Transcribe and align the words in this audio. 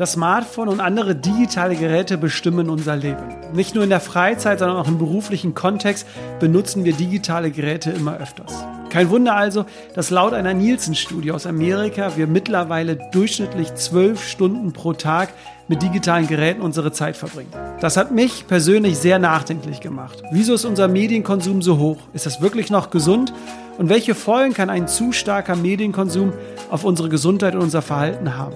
Das 0.00 0.12
Smartphone 0.12 0.68
und 0.68 0.80
andere 0.80 1.14
digitale 1.14 1.76
Geräte 1.76 2.16
bestimmen 2.16 2.70
unser 2.70 2.96
Leben. 2.96 3.34
Nicht 3.52 3.74
nur 3.74 3.84
in 3.84 3.90
der 3.90 4.00
Freizeit, 4.00 4.60
sondern 4.60 4.78
auch 4.78 4.88
im 4.88 4.96
beruflichen 4.96 5.52
Kontext 5.52 6.06
benutzen 6.38 6.84
wir 6.84 6.94
digitale 6.94 7.50
Geräte 7.50 7.90
immer 7.90 8.16
öfters. 8.16 8.64
Kein 8.88 9.10
Wunder 9.10 9.36
also, 9.36 9.66
dass 9.94 10.08
laut 10.08 10.32
einer 10.32 10.54
Nielsen-Studie 10.54 11.32
aus 11.32 11.44
Amerika 11.44 12.16
wir 12.16 12.26
mittlerweile 12.26 12.96
durchschnittlich 13.12 13.74
zwölf 13.74 14.26
Stunden 14.26 14.72
pro 14.72 14.94
Tag 14.94 15.34
mit 15.68 15.82
digitalen 15.82 16.26
Geräten 16.26 16.62
unsere 16.62 16.92
Zeit 16.92 17.14
verbringen. 17.14 17.52
Das 17.82 17.98
hat 17.98 18.10
mich 18.10 18.46
persönlich 18.46 18.96
sehr 18.96 19.18
nachdenklich 19.18 19.82
gemacht. 19.82 20.22
Wieso 20.32 20.54
ist 20.54 20.64
unser 20.64 20.88
Medienkonsum 20.88 21.60
so 21.60 21.76
hoch? 21.76 21.98
Ist 22.14 22.24
das 22.24 22.40
wirklich 22.40 22.70
noch 22.70 22.88
gesund? 22.88 23.34
Und 23.76 23.90
welche 23.90 24.14
Folgen 24.14 24.54
kann 24.54 24.70
ein 24.70 24.88
zu 24.88 25.12
starker 25.12 25.56
Medienkonsum 25.56 26.32
auf 26.70 26.84
unsere 26.84 27.10
Gesundheit 27.10 27.54
und 27.54 27.60
unser 27.60 27.82
Verhalten 27.82 28.38
haben? 28.38 28.54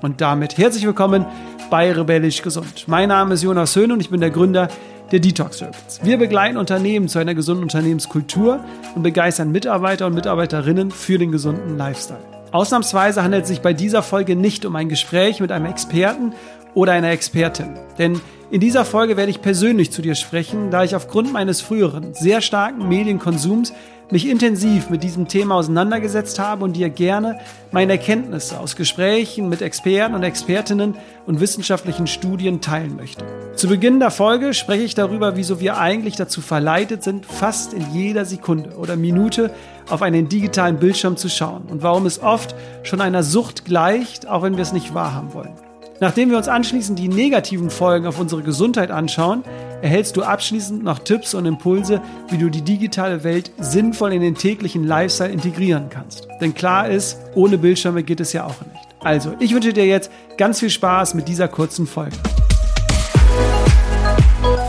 Und 0.00 0.20
damit 0.20 0.58
herzlich 0.58 0.86
willkommen 0.86 1.26
bei 1.70 1.90
Rebellisch 1.90 2.42
Gesund. 2.42 2.84
Mein 2.86 3.08
Name 3.08 3.34
ist 3.34 3.42
Jonas 3.42 3.74
Höhn 3.74 3.90
und 3.90 4.00
ich 4.00 4.10
bin 4.10 4.20
der 4.20 4.30
Gründer 4.30 4.68
der 5.10 5.18
Detox 5.18 5.58
Circles. 5.58 6.00
Wir 6.04 6.18
begleiten 6.18 6.56
Unternehmen 6.56 7.08
zu 7.08 7.18
einer 7.18 7.34
gesunden 7.34 7.64
Unternehmenskultur 7.64 8.60
und 8.94 9.02
begeistern 9.02 9.50
Mitarbeiter 9.50 10.06
und 10.06 10.14
Mitarbeiterinnen 10.14 10.92
für 10.92 11.18
den 11.18 11.32
gesunden 11.32 11.76
Lifestyle. 11.76 12.20
Ausnahmsweise 12.52 13.24
handelt 13.24 13.42
es 13.42 13.48
sich 13.48 13.60
bei 13.60 13.72
dieser 13.72 14.02
Folge 14.02 14.36
nicht 14.36 14.64
um 14.64 14.76
ein 14.76 14.88
Gespräch 14.88 15.40
mit 15.40 15.50
einem 15.50 15.66
Experten 15.66 16.32
oder 16.74 16.92
einer 16.92 17.10
Expertin. 17.10 17.76
Denn 17.98 18.20
in 18.52 18.60
dieser 18.60 18.84
Folge 18.84 19.16
werde 19.16 19.30
ich 19.30 19.42
persönlich 19.42 19.90
zu 19.90 20.00
dir 20.00 20.14
sprechen, 20.14 20.70
da 20.70 20.84
ich 20.84 20.94
aufgrund 20.94 21.32
meines 21.32 21.60
früheren, 21.60 22.14
sehr 22.14 22.40
starken 22.40 22.88
Medienkonsums 22.88 23.72
mich 24.10 24.28
intensiv 24.28 24.88
mit 24.90 25.02
diesem 25.02 25.28
Thema 25.28 25.56
auseinandergesetzt 25.56 26.38
habe 26.38 26.64
und 26.64 26.76
dir 26.76 26.88
gerne 26.88 27.38
meine 27.70 27.92
Erkenntnisse 27.92 28.58
aus 28.58 28.76
Gesprächen 28.76 29.48
mit 29.48 29.60
Experten 29.60 30.14
und 30.14 30.22
Expertinnen 30.22 30.96
und 31.26 31.40
wissenschaftlichen 31.40 32.06
Studien 32.06 32.60
teilen 32.60 32.96
möchte. 32.96 33.24
Zu 33.54 33.68
Beginn 33.68 34.00
der 34.00 34.10
Folge 34.10 34.54
spreche 34.54 34.84
ich 34.84 34.94
darüber, 34.94 35.36
wieso 35.36 35.60
wir 35.60 35.78
eigentlich 35.78 36.16
dazu 36.16 36.40
verleitet 36.40 37.02
sind, 37.02 37.26
fast 37.26 37.74
in 37.74 37.84
jeder 37.92 38.24
Sekunde 38.24 38.76
oder 38.76 38.96
Minute 38.96 39.50
auf 39.90 40.02
einen 40.02 40.28
digitalen 40.28 40.78
Bildschirm 40.78 41.16
zu 41.16 41.28
schauen 41.28 41.64
und 41.68 41.82
warum 41.82 42.06
es 42.06 42.22
oft 42.22 42.54
schon 42.82 43.00
einer 43.00 43.22
Sucht 43.22 43.64
gleicht, 43.64 44.26
auch 44.26 44.42
wenn 44.42 44.56
wir 44.56 44.62
es 44.62 44.72
nicht 44.72 44.94
wahrhaben 44.94 45.34
wollen. 45.34 45.67
Nachdem 46.00 46.30
wir 46.30 46.36
uns 46.36 46.46
anschließend 46.46 46.98
die 46.98 47.08
negativen 47.08 47.70
Folgen 47.70 48.06
auf 48.06 48.20
unsere 48.20 48.42
Gesundheit 48.42 48.90
anschauen, 48.90 49.42
erhältst 49.82 50.16
du 50.16 50.22
abschließend 50.22 50.84
noch 50.84 51.00
Tipps 51.00 51.34
und 51.34 51.44
Impulse, 51.44 52.00
wie 52.28 52.38
du 52.38 52.50
die 52.50 52.62
digitale 52.62 53.24
Welt 53.24 53.50
sinnvoll 53.58 54.12
in 54.12 54.22
den 54.22 54.36
täglichen 54.36 54.84
Lifestyle 54.84 55.30
integrieren 55.30 55.88
kannst. 55.90 56.28
Denn 56.40 56.54
klar 56.54 56.88
ist, 56.88 57.18
ohne 57.34 57.58
Bildschirme 57.58 58.04
geht 58.04 58.20
es 58.20 58.32
ja 58.32 58.44
auch 58.44 58.60
nicht. 58.60 58.86
Also, 59.00 59.34
ich 59.40 59.52
wünsche 59.52 59.72
dir 59.72 59.86
jetzt 59.86 60.10
ganz 60.36 60.60
viel 60.60 60.70
Spaß 60.70 61.14
mit 61.14 61.26
dieser 61.28 61.48
kurzen 61.48 61.86
Folge. 61.86 62.16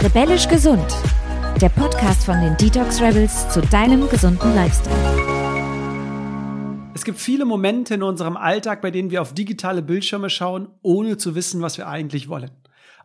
Rebellisch 0.01 0.47
gesund. 0.47 0.85
Der 1.61 1.69
Podcast 1.69 2.23
von 2.23 2.39
den 2.39 2.55
Detox 2.57 3.01
Rebels 3.01 3.49
zu 3.49 3.61
deinem 3.61 4.09
gesunden 4.09 4.55
Lifestyle. 4.55 5.18
Es 6.99 7.05
gibt 7.05 7.21
viele 7.21 7.45
Momente 7.45 7.93
in 7.93 8.03
unserem 8.03 8.35
Alltag, 8.35 8.81
bei 8.81 8.91
denen 8.91 9.09
wir 9.09 9.21
auf 9.21 9.33
digitale 9.33 9.81
Bildschirme 9.81 10.29
schauen, 10.29 10.67
ohne 10.81 11.15
zu 11.15 11.33
wissen, 11.33 11.61
was 11.61 11.77
wir 11.77 11.87
eigentlich 11.87 12.27
wollen. 12.27 12.51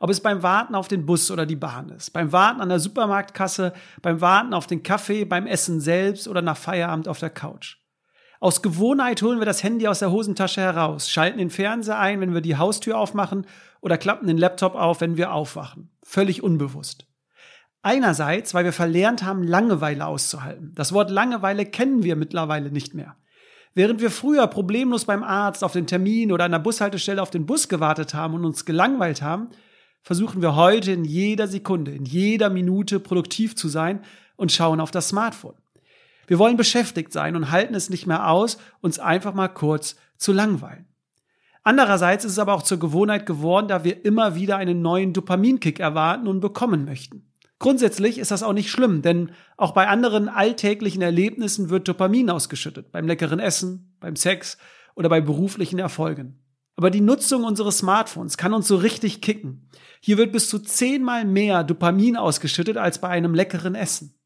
Ob 0.01 0.11
es 0.11 0.19
beim 0.19 0.43
Warten 0.43 0.75
auf 0.75 0.89
den 0.89 1.07
Bus 1.07 1.31
oder 1.31 1.47
die 1.47 1.55
Bahn 1.55 1.91
ist, 1.91 2.13
beim 2.13 2.33
Warten 2.33 2.61
an 2.61 2.71
der 2.71 2.81
Supermarktkasse, 2.81 3.73
beim 4.03 4.21
Warten 4.21 4.53
auf 4.53 4.67
den 4.67 4.83
Kaffee, 4.83 5.25
beim 5.25 5.47
Essen 5.47 5.81
selbst 5.81 6.27
oder 6.27 6.43
nach 6.43 6.57
Feierabend 6.57 7.07
auf 7.07 7.21
der 7.21 7.31
Couch. 7.31 7.77
Aus 8.41 8.63
Gewohnheit 8.63 9.23
holen 9.23 9.39
wir 9.39 9.47
das 9.47 9.63
Handy 9.63 9.87
aus 9.87 10.01
der 10.01 10.11
Hosentasche 10.11 10.61
heraus, 10.61 11.09
schalten 11.09 11.39
den 11.39 11.51
Fernseher 11.51 12.01
ein, 12.01 12.21
wenn 12.21 12.35
wir 12.35 12.41
die 12.41 12.57
Haustür 12.57 12.99
aufmachen 12.99 13.47
oder 13.81 13.97
klappen 13.97 14.27
den 14.27 14.39
Laptop 14.39 14.75
auf, 14.75 15.03
wenn 15.03 15.17
wir 15.17 15.33
aufwachen. 15.33 15.89
Völlig 16.03 16.43
unbewusst. 16.43 17.07
Einerseits, 17.83 18.55
weil 18.55 18.65
wir 18.65 18.73
verlernt 18.73 19.23
haben, 19.23 19.45
Langeweile 19.45 20.05
auszuhalten. 20.05 20.73
Das 20.75 20.93
Wort 20.93 21.13
Langeweile 21.13 21.65
kennen 21.65 22.03
wir 22.03 22.17
mittlerweile 22.17 22.73
nicht 22.73 22.93
mehr. 22.93 23.15
Während 23.75 24.01
wir 24.01 24.11
früher 24.11 24.47
problemlos 24.47 25.05
beim 25.05 25.25
Arzt 25.25 25.65
auf 25.65 25.73
den 25.73 25.89
Termin 25.89 26.31
oder 26.31 26.45
an 26.45 26.53
der 26.53 26.61
Bushaltestelle 26.61 27.21
auf 27.21 27.31
den 27.31 27.45
Bus 27.45 27.69
gewartet 27.69 28.15
haben 28.15 28.35
und 28.35 28.45
uns 28.45 28.65
gelangweilt 28.65 29.21
haben, 29.21 29.49
versuchen 30.01 30.43
wir 30.43 30.55
heute 30.55 30.93
in 30.93 31.05
jeder 31.05 31.49
Sekunde, 31.49 31.91
in 31.91 32.05
jeder 32.05 32.51
Minute 32.51 33.01
produktiv 33.01 33.57
zu 33.57 33.69
sein 33.69 34.01
und 34.37 34.53
schauen 34.53 34.81
auf 34.81 34.93
das 34.93 35.09
Smartphone. 35.09 35.57
Wir 36.27 36.39
wollen 36.39 36.57
beschäftigt 36.57 37.13
sein 37.13 37.35
und 37.35 37.51
halten 37.51 37.75
es 37.75 37.91
nicht 37.91 38.07
mehr 38.07 38.31
aus, 38.31 38.59
uns 38.81 38.99
einfach 38.99 39.35
mal 39.35 39.49
kurz 39.49 39.97
zu 40.17 40.33
langweilen. 40.33 40.87
Andererseits 41.65 42.25
ist 42.25 42.33
es 42.33 42.39
aber 42.39 42.55
auch 42.55 42.63
zur 42.63 42.79
Gewohnheit 42.79 43.27
geworden, 43.27 43.69
da 43.69 43.85
wir 43.85 44.05
immer 44.05 44.35
wieder 44.35 44.57
einen 44.57 44.83
neuen 44.83 45.13
Dopaminkick 45.13 45.81
erwarten 45.81 46.29
und 46.29 46.41
bekommen 46.41 46.85
möchten. 46.85 47.34
Grundsätzlich 47.59 48.19
ist 48.19 48.31
das 48.31 48.43
auch 48.43 48.53
nicht 48.53 48.71
schlimm, 48.71 49.01
denn 49.03 49.31
auch 49.57 49.73
bei 49.73 49.87
anderen 49.89 50.29
alltäglichen 50.29 51.03
Erlebnissen 51.03 51.71
wird 51.71 51.89
Dopamin 51.89 52.29
ausgeschüttet, 52.29 52.93
beim 52.93 53.07
leckeren 53.07 53.39
Essen, 53.39 53.97
beim 54.01 54.17
Sex 54.17 54.59
oder 54.95 55.09
bei 55.09 55.21
beruflichen 55.21 55.79
Erfolgen. 55.79 56.41
Aber 56.77 56.91
die 56.91 57.01
Nutzung 57.01 57.45
unseres 57.45 57.79
Smartphones 57.79 58.37
kann 58.37 58.53
uns 58.53 58.67
so 58.67 58.77
richtig 58.77 59.21
kicken. 59.21 59.71
Hier 60.01 60.19
wird 60.19 60.33
bis 60.33 60.49
zu 60.49 60.59
zehnmal 60.59 61.25
mehr 61.25 61.63
Dopamin 61.63 62.17
ausgeschüttet 62.17 62.77
als 62.77 63.01
bei 63.01 63.09
einem 63.09 63.35
leckeren 63.35 63.77
Essen. 63.77 64.19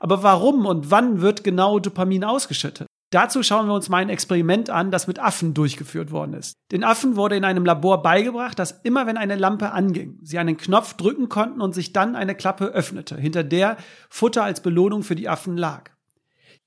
Aber 0.00 0.22
warum 0.24 0.66
und 0.66 0.90
wann 0.90 1.20
wird 1.20 1.44
genau 1.44 1.78
Dopamin 1.78 2.24
ausgeschüttet? 2.24 2.87
Dazu 3.10 3.42
schauen 3.42 3.66
wir 3.66 3.74
uns 3.74 3.88
mal 3.88 3.98
ein 3.98 4.10
Experiment 4.10 4.68
an, 4.68 4.90
das 4.90 5.06
mit 5.06 5.18
Affen 5.18 5.54
durchgeführt 5.54 6.10
worden 6.10 6.34
ist. 6.34 6.58
Den 6.70 6.84
Affen 6.84 7.16
wurde 7.16 7.36
in 7.36 7.44
einem 7.44 7.64
Labor 7.64 8.02
beigebracht, 8.02 8.58
dass 8.58 8.80
immer 8.82 9.06
wenn 9.06 9.16
eine 9.16 9.36
Lampe 9.36 9.72
anging, 9.72 10.18
sie 10.22 10.38
einen 10.38 10.58
Knopf 10.58 10.92
drücken 10.92 11.30
konnten 11.30 11.62
und 11.62 11.74
sich 11.74 11.94
dann 11.94 12.16
eine 12.16 12.34
Klappe 12.34 12.66
öffnete, 12.66 13.16
hinter 13.16 13.44
der 13.44 13.78
Futter 14.10 14.44
als 14.44 14.60
Belohnung 14.60 15.02
für 15.02 15.14
die 15.14 15.28
Affen 15.28 15.56
lag. 15.56 15.90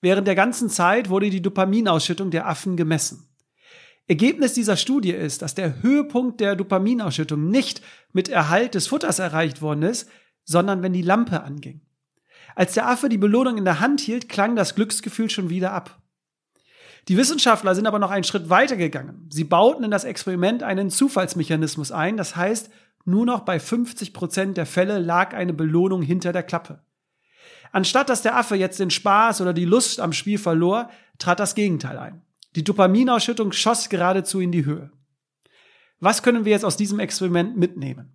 Während 0.01 0.27
der 0.27 0.33
ganzen 0.33 0.69
Zeit 0.69 1.09
wurde 1.09 1.29
die 1.29 1.43
Dopaminausschüttung 1.43 2.31
der 2.31 2.47
Affen 2.47 2.75
gemessen. 2.75 3.27
Ergebnis 4.07 4.53
dieser 4.53 4.77
Studie 4.77 5.11
ist, 5.11 5.43
dass 5.43 5.53
der 5.53 5.83
Höhepunkt 5.83 6.39
der 6.39 6.55
Dopaminausschüttung 6.55 7.49
nicht 7.49 7.83
mit 8.13 8.29
Erhalt 8.29 8.73
des 8.73 8.87
Futters 8.87 9.19
erreicht 9.19 9.61
worden 9.61 9.83
ist, 9.83 10.09
sondern 10.43 10.81
wenn 10.81 10.91
die 10.91 11.03
Lampe 11.03 11.43
anging. 11.43 11.81
Als 12.55 12.73
der 12.73 12.89
Affe 12.89 13.09
die 13.09 13.19
Belohnung 13.19 13.57
in 13.57 13.63
der 13.63 13.79
Hand 13.79 14.01
hielt, 14.01 14.27
klang 14.27 14.55
das 14.55 14.73
Glücksgefühl 14.73 15.29
schon 15.29 15.51
wieder 15.51 15.71
ab. 15.71 16.00
Die 17.07 17.17
Wissenschaftler 17.17 17.75
sind 17.75 17.87
aber 17.87 17.99
noch 17.99 18.11
einen 18.11 18.23
Schritt 18.23 18.49
weiter 18.49 18.77
gegangen. 18.77 19.27
Sie 19.31 19.43
bauten 19.43 19.83
in 19.83 19.91
das 19.91 20.03
Experiment 20.03 20.63
einen 20.63 20.89
Zufallsmechanismus 20.89 21.91
ein, 21.91 22.17
das 22.17 22.35
heißt, 22.35 22.69
nur 23.05 23.25
noch 23.25 23.41
bei 23.41 23.59
50 23.59 24.13
Prozent 24.13 24.57
der 24.57 24.65
Fälle 24.67 24.99
lag 24.99 25.33
eine 25.33 25.53
Belohnung 25.53 26.01
hinter 26.01 26.31
der 26.31 26.43
Klappe. 26.43 26.83
Anstatt 27.71 28.09
dass 28.09 28.21
der 28.21 28.37
Affe 28.37 28.55
jetzt 28.55 28.79
den 28.79 28.91
Spaß 28.91 29.41
oder 29.41 29.53
die 29.53 29.65
Lust 29.65 29.99
am 29.99 30.13
Spiel 30.13 30.37
verlor, 30.37 30.89
trat 31.17 31.39
das 31.39 31.55
Gegenteil 31.55 31.97
ein. 31.97 32.21
Die 32.55 32.63
Dopaminausschüttung 32.63 33.53
schoss 33.53 33.89
geradezu 33.89 34.39
in 34.39 34.51
die 34.51 34.65
Höhe. 34.65 34.91
Was 35.99 36.21
können 36.21 36.45
wir 36.45 36.51
jetzt 36.51 36.65
aus 36.65 36.77
diesem 36.77 36.99
Experiment 36.99 37.57
mitnehmen? 37.57 38.13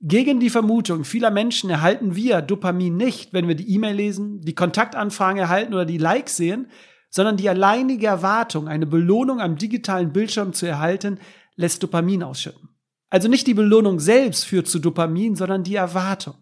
Gegen 0.00 0.38
die 0.38 0.50
Vermutung 0.50 1.04
vieler 1.04 1.30
Menschen 1.30 1.70
erhalten 1.70 2.14
wir 2.14 2.42
Dopamin 2.42 2.96
nicht, 2.96 3.32
wenn 3.32 3.48
wir 3.48 3.54
die 3.54 3.72
E-Mail 3.72 3.94
lesen, 3.94 4.42
die 4.42 4.54
Kontaktanfragen 4.54 5.40
erhalten 5.40 5.72
oder 5.72 5.86
die 5.86 5.96
Likes 5.96 6.36
sehen, 6.36 6.66
sondern 7.14 7.36
die 7.36 7.48
alleinige 7.48 8.08
Erwartung, 8.08 8.66
eine 8.66 8.86
Belohnung 8.86 9.40
am 9.40 9.56
digitalen 9.56 10.12
Bildschirm 10.12 10.52
zu 10.52 10.66
erhalten, 10.66 11.20
lässt 11.54 11.80
Dopamin 11.80 12.24
ausschütten. 12.24 12.70
Also 13.08 13.28
nicht 13.28 13.46
die 13.46 13.54
Belohnung 13.54 14.00
selbst 14.00 14.46
führt 14.46 14.66
zu 14.66 14.80
Dopamin, 14.80 15.36
sondern 15.36 15.62
die 15.62 15.76
Erwartung. 15.76 16.34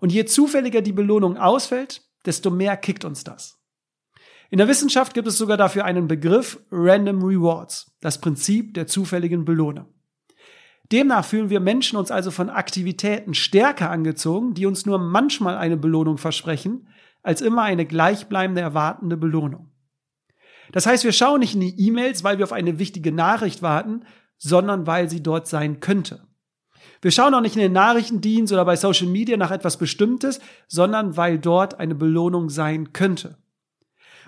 Und 0.00 0.12
je 0.12 0.24
zufälliger 0.24 0.82
die 0.82 0.92
Belohnung 0.92 1.36
ausfällt, 1.36 2.02
desto 2.26 2.50
mehr 2.50 2.76
kickt 2.76 3.04
uns 3.04 3.22
das. 3.22 3.60
In 4.50 4.58
der 4.58 4.66
Wissenschaft 4.66 5.14
gibt 5.14 5.28
es 5.28 5.38
sogar 5.38 5.56
dafür 5.56 5.84
einen 5.84 6.08
Begriff 6.08 6.58
Random 6.72 7.22
Rewards, 7.22 7.96
das 8.00 8.20
Prinzip 8.20 8.74
der 8.74 8.88
zufälligen 8.88 9.44
Belohnung. 9.44 9.86
Demnach 10.90 11.24
fühlen 11.24 11.48
wir 11.48 11.60
Menschen 11.60 11.96
uns 11.96 12.10
also 12.10 12.32
von 12.32 12.50
Aktivitäten 12.50 13.34
stärker 13.34 13.88
angezogen, 13.90 14.54
die 14.54 14.66
uns 14.66 14.84
nur 14.84 14.98
manchmal 14.98 15.56
eine 15.56 15.76
Belohnung 15.76 16.18
versprechen, 16.18 16.88
als 17.22 17.40
immer 17.40 17.62
eine 17.62 17.86
gleichbleibende 17.86 18.62
erwartende 18.62 19.16
Belohnung. 19.16 19.71
Das 20.72 20.86
heißt, 20.86 21.04
wir 21.04 21.12
schauen 21.12 21.40
nicht 21.40 21.54
in 21.54 21.60
die 21.60 21.78
E-Mails, 21.86 22.24
weil 22.24 22.38
wir 22.38 22.44
auf 22.44 22.52
eine 22.52 22.78
wichtige 22.78 23.12
Nachricht 23.12 23.62
warten, 23.62 24.04
sondern 24.38 24.86
weil 24.86 25.08
sie 25.08 25.22
dort 25.22 25.46
sein 25.46 25.80
könnte. 25.80 26.26
Wir 27.02 27.10
schauen 27.10 27.34
auch 27.34 27.40
nicht 27.40 27.56
in 27.56 27.62
den 27.62 27.72
Nachrichtendienst 27.72 28.52
oder 28.52 28.64
bei 28.64 28.76
Social 28.76 29.08
Media 29.08 29.36
nach 29.36 29.50
etwas 29.50 29.76
Bestimmtes, 29.76 30.40
sondern 30.68 31.16
weil 31.16 31.38
dort 31.38 31.78
eine 31.78 31.94
Belohnung 31.94 32.48
sein 32.48 32.92
könnte. 32.92 33.36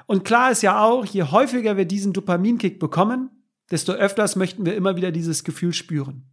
Und 0.06 0.24
klar 0.24 0.50
ist 0.50 0.62
ja 0.62 0.82
auch, 0.82 1.06
je 1.06 1.22
häufiger 1.22 1.76
wir 1.76 1.86
diesen 1.86 2.12
Dopaminkick 2.12 2.78
bekommen, 2.78 3.30
desto 3.70 3.92
öfters 3.92 4.36
möchten 4.36 4.66
wir 4.66 4.74
immer 4.74 4.96
wieder 4.96 5.12
dieses 5.12 5.44
Gefühl 5.44 5.72
spüren. 5.72 6.28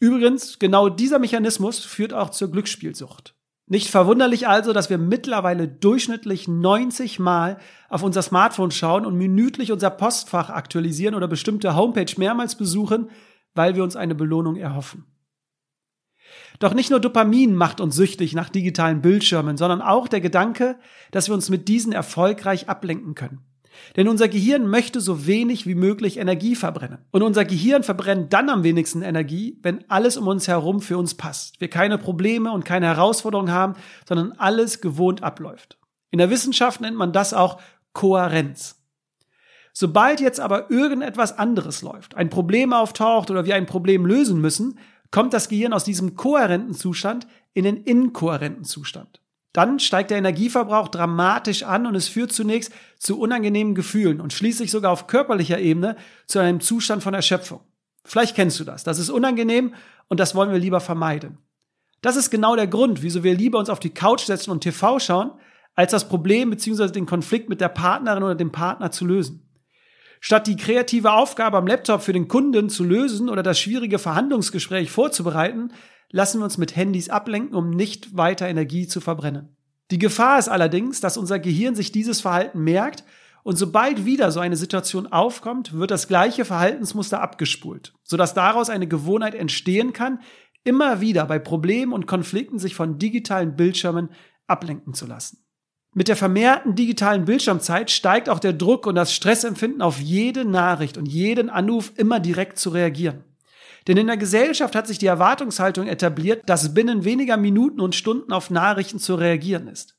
Übrigens, 0.00 0.58
genau 0.58 0.88
dieser 0.88 1.18
Mechanismus 1.18 1.84
führt 1.84 2.12
auch 2.12 2.30
zur 2.30 2.50
Glücksspielsucht. 2.50 3.35
Nicht 3.68 3.88
verwunderlich 3.90 4.46
also, 4.46 4.72
dass 4.72 4.90
wir 4.90 4.98
mittlerweile 4.98 5.66
durchschnittlich 5.66 6.46
90 6.46 7.18
Mal 7.18 7.58
auf 7.88 8.04
unser 8.04 8.22
Smartphone 8.22 8.70
schauen 8.70 9.04
und 9.04 9.16
minütlich 9.16 9.72
unser 9.72 9.90
Postfach 9.90 10.50
aktualisieren 10.50 11.16
oder 11.16 11.26
bestimmte 11.26 11.74
Homepage 11.74 12.12
mehrmals 12.16 12.54
besuchen, 12.54 13.10
weil 13.54 13.74
wir 13.74 13.82
uns 13.82 13.96
eine 13.96 14.14
Belohnung 14.14 14.54
erhoffen. 14.54 15.04
Doch 16.60 16.74
nicht 16.74 16.90
nur 16.90 17.00
Dopamin 17.00 17.56
macht 17.56 17.80
uns 17.80 17.96
süchtig 17.96 18.34
nach 18.34 18.48
digitalen 18.48 19.02
Bildschirmen, 19.02 19.56
sondern 19.56 19.82
auch 19.82 20.06
der 20.06 20.20
Gedanke, 20.20 20.78
dass 21.10 21.28
wir 21.28 21.34
uns 21.34 21.50
mit 21.50 21.66
diesen 21.66 21.92
erfolgreich 21.92 22.68
ablenken 22.68 23.14
können. 23.14 23.40
Denn 23.96 24.08
unser 24.08 24.28
Gehirn 24.28 24.68
möchte 24.68 25.00
so 25.00 25.26
wenig 25.26 25.66
wie 25.66 25.74
möglich 25.74 26.18
Energie 26.18 26.56
verbrennen. 26.56 26.98
Und 27.10 27.22
unser 27.22 27.44
Gehirn 27.44 27.82
verbrennt 27.82 28.32
dann 28.32 28.50
am 28.50 28.64
wenigsten 28.64 29.02
Energie, 29.02 29.58
wenn 29.62 29.88
alles 29.88 30.16
um 30.16 30.28
uns 30.28 30.48
herum 30.48 30.80
für 30.80 30.98
uns 30.98 31.14
passt. 31.14 31.60
Wir 31.60 31.68
keine 31.68 31.98
Probleme 31.98 32.52
und 32.52 32.64
keine 32.64 32.86
Herausforderungen 32.86 33.52
haben, 33.52 33.74
sondern 34.08 34.32
alles 34.32 34.80
gewohnt 34.80 35.22
abläuft. 35.22 35.78
In 36.10 36.18
der 36.18 36.30
Wissenschaft 36.30 36.80
nennt 36.80 36.96
man 36.96 37.12
das 37.12 37.34
auch 37.34 37.60
Kohärenz. 37.92 38.76
Sobald 39.72 40.20
jetzt 40.20 40.40
aber 40.40 40.70
irgendetwas 40.70 41.38
anderes 41.38 41.82
läuft, 41.82 42.14
ein 42.14 42.30
Problem 42.30 42.72
auftaucht 42.72 43.30
oder 43.30 43.44
wir 43.44 43.56
ein 43.56 43.66
Problem 43.66 44.06
lösen 44.06 44.40
müssen, 44.40 44.78
kommt 45.10 45.34
das 45.34 45.48
Gehirn 45.48 45.72
aus 45.72 45.84
diesem 45.84 46.16
kohärenten 46.16 46.74
Zustand 46.74 47.26
in 47.52 47.64
den 47.64 47.76
inkohärenten 47.84 48.64
Zustand. 48.64 49.20
Dann 49.56 49.78
steigt 49.78 50.10
der 50.10 50.18
Energieverbrauch 50.18 50.88
dramatisch 50.88 51.62
an 51.62 51.86
und 51.86 51.94
es 51.94 52.08
führt 52.08 52.30
zunächst 52.30 52.70
zu 52.98 53.18
unangenehmen 53.18 53.74
Gefühlen 53.74 54.20
und 54.20 54.34
schließlich 54.34 54.70
sogar 54.70 54.92
auf 54.92 55.06
körperlicher 55.06 55.58
Ebene 55.58 55.96
zu 56.26 56.40
einem 56.40 56.60
Zustand 56.60 57.02
von 57.02 57.14
Erschöpfung. 57.14 57.60
Vielleicht 58.04 58.36
kennst 58.36 58.60
du 58.60 58.64
das. 58.64 58.84
Das 58.84 58.98
ist 58.98 59.08
unangenehm 59.08 59.72
und 60.08 60.20
das 60.20 60.34
wollen 60.34 60.52
wir 60.52 60.58
lieber 60.58 60.80
vermeiden. 60.80 61.38
Das 62.02 62.16
ist 62.16 62.28
genau 62.28 62.54
der 62.54 62.66
Grund, 62.66 63.02
wieso 63.02 63.24
wir 63.24 63.34
lieber 63.34 63.58
uns 63.58 63.70
auf 63.70 63.80
die 63.80 63.94
Couch 63.94 64.26
setzen 64.26 64.50
und 64.50 64.60
TV 64.60 64.98
schauen, 64.98 65.30
als 65.74 65.90
das 65.90 66.06
Problem 66.06 66.50
bzw. 66.50 66.88
den 66.88 67.06
Konflikt 67.06 67.48
mit 67.48 67.62
der 67.62 67.70
Partnerin 67.70 68.24
oder 68.24 68.34
dem 68.34 68.52
Partner 68.52 68.90
zu 68.90 69.06
lösen. 69.06 69.48
Statt 70.20 70.48
die 70.48 70.56
kreative 70.56 71.12
Aufgabe 71.12 71.56
am 71.56 71.66
Laptop 71.66 72.02
für 72.02 72.12
den 72.12 72.28
Kunden 72.28 72.68
zu 72.68 72.84
lösen 72.84 73.30
oder 73.30 73.42
das 73.42 73.58
schwierige 73.58 73.98
Verhandlungsgespräch 73.98 74.90
vorzubereiten, 74.90 75.72
lassen 76.16 76.40
wir 76.40 76.44
uns 76.44 76.56
mit 76.56 76.74
Handys 76.74 77.10
ablenken, 77.10 77.54
um 77.54 77.70
nicht 77.70 78.16
weiter 78.16 78.48
Energie 78.48 78.88
zu 78.88 79.02
verbrennen. 79.02 79.54
Die 79.90 79.98
Gefahr 79.98 80.38
ist 80.38 80.48
allerdings, 80.48 81.00
dass 81.00 81.18
unser 81.18 81.38
Gehirn 81.38 81.74
sich 81.74 81.92
dieses 81.92 82.22
Verhalten 82.22 82.64
merkt 82.64 83.04
und 83.44 83.56
sobald 83.56 84.06
wieder 84.06 84.32
so 84.32 84.40
eine 84.40 84.56
Situation 84.56 85.06
aufkommt, 85.06 85.74
wird 85.74 85.90
das 85.90 86.08
gleiche 86.08 86.46
Verhaltensmuster 86.46 87.20
abgespult, 87.20 87.92
sodass 88.02 88.32
daraus 88.32 88.70
eine 88.70 88.88
Gewohnheit 88.88 89.34
entstehen 89.34 89.92
kann, 89.92 90.20
immer 90.64 91.02
wieder 91.02 91.26
bei 91.26 91.38
Problemen 91.38 91.92
und 91.92 92.06
Konflikten 92.06 92.58
sich 92.58 92.74
von 92.74 92.98
digitalen 92.98 93.54
Bildschirmen 93.54 94.08
ablenken 94.46 94.94
zu 94.94 95.06
lassen. 95.06 95.44
Mit 95.94 96.08
der 96.08 96.16
vermehrten 96.16 96.74
digitalen 96.74 97.26
Bildschirmzeit 97.26 97.90
steigt 97.90 98.30
auch 98.30 98.38
der 98.38 98.54
Druck 98.54 98.86
und 98.86 98.94
das 98.94 99.14
Stressempfinden 99.14 99.82
auf 99.82 100.00
jede 100.00 100.46
Nachricht 100.46 100.96
und 100.96 101.06
jeden 101.06 101.50
Anruf 101.50 101.92
immer 101.96 102.20
direkt 102.20 102.58
zu 102.58 102.70
reagieren. 102.70 103.22
Denn 103.86 103.96
in 103.96 104.06
der 104.06 104.16
Gesellschaft 104.16 104.74
hat 104.74 104.86
sich 104.86 104.98
die 104.98 105.06
Erwartungshaltung 105.06 105.86
etabliert, 105.86 106.42
dass 106.46 106.74
binnen 106.74 107.04
weniger 107.04 107.36
Minuten 107.36 107.80
und 107.80 107.94
Stunden 107.94 108.32
auf 108.32 108.50
Nachrichten 108.50 108.98
zu 108.98 109.14
reagieren 109.14 109.68
ist. 109.68 109.96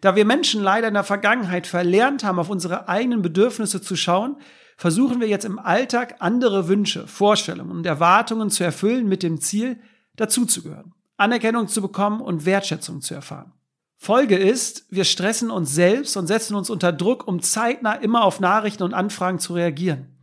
Da 0.00 0.16
wir 0.16 0.24
Menschen 0.24 0.62
leider 0.62 0.88
in 0.88 0.94
der 0.94 1.04
Vergangenheit 1.04 1.66
verlernt 1.66 2.24
haben, 2.24 2.38
auf 2.38 2.50
unsere 2.50 2.88
eigenen 2.88 3.22
Bedürfnisse 3.22 3.80
zu 3.80 3.96
schauen, 3.96 4.36
versuchen 4.76 5.20
wir 5.20 5.28
jetzt 5.28 5.44
im 5.44 5.58
Alltag 5.58 6.16
andere 6.20 6.68
Wünsche, 6.68 7.06
Vorstellungen 7.06 7.70
und 7.70 7.86
Erwartungen 7.86 8.50
zu 8.50 8.64
erfüllen 8.64 9.08
mit 9.08 9.22
dem 9.22 9.40
Ziel, 9.40 9.78
dazuzugehören, 10.16 10.94
Anerkennung 11.16 11.68
zu 11.68 11.82
bekommen 11.82 12.20
und 12.20 12.46
Wertschätzung 12.46 13.02
zu 13.02 13.14
erfahren. 13.14 13.52
Folge 13.96 14.38
ist, 14.38 14.86
wir 14.88 15.04
stressen 15.04 15.50
uns 15.50 15.74
selbst 15.74 16.16
und 16.16 16.26
setzen 16.26 16.54
uns 16.54 16.70
unter 16.70 16.92
Druck, 16.92 17.28
um 17.28 17.42
zeitnah 17.42 17.92
immer 17.92 18.24
auf 18.24 18.40
Nachrichten 18.40 18.82
und 18.82 18.94
Anfragen 18.94 19.38
zu 19.38 19.52
reagieren. 19.52 20.19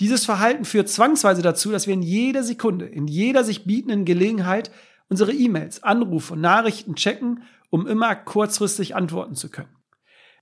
Dieses 0.00 0.24
Verhalten 0.24 0.64
führt 0.64 0.88
zwangsweise 0.88 1.42
dazu, 1.42 1.70
dass 1.70 1.86
wir 1.86 1.94
in 1.94 2.02
jeder 2.02 2.42
Sekunde, 2.42 2.86
in 2.86 3.06
jeder 3.06 3.44
sich 3.44 3.64
bietenden 3.64 4.04
Gelegenheit 4.04 4.70
unsere 5.08 5.32
E-Mails, 5.32 5.82
Anrufe 5.82 6.32
und 6.32 6.40
Nachrichten 6.40 6.96
checken, 6.96 7.42
um 7.70 7.86
immer 7.86 8.14
kurzfristig 8.16 8.96
antworten 8.96 9.34
zu 9.34 9.50
können. 9.50 9.68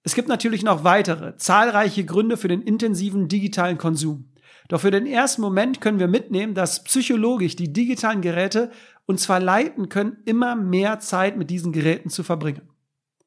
Es 0.05 0.15
gibt 0.15 0.29
natürlich 0.29 0.63
noch 0.63 0.85
weitere, 0.85 1.37
zahlreiche 1.37 2.05
Gründe 2.05 2.37
für 2.37 2.49
den 2.49 2.63
intensiven 2.63 3.29
digitalen 3.29 3.79
Konsum. 3.79 4.33
Doch 4.69 4.81
für 4.81 4.91
den 4.91 5.07
ersten 5.07 5.43
Moment 5.43 5.81
können 5.81 5.99
wir 5.99 6.09
mitnehmen, 6.09 6.55
dass 6.55 6.85
psychologisch 6.85 7.57
die 7.57 7.73
digitalen 7.73 8.23
Geräte 8.23 8.71
uns 9.07 9.27
verleiten 9.27 9.89
können, 9.89 10.19
immer 10.25 10.57
mehr 10.57 10.99
Zeit 11.01 11.37
mit 11.37 11.51
diesen 11.51 11.73
Geräten 11.73 12.09
zu 12.09 12.23
verbringen. 12.23 12.69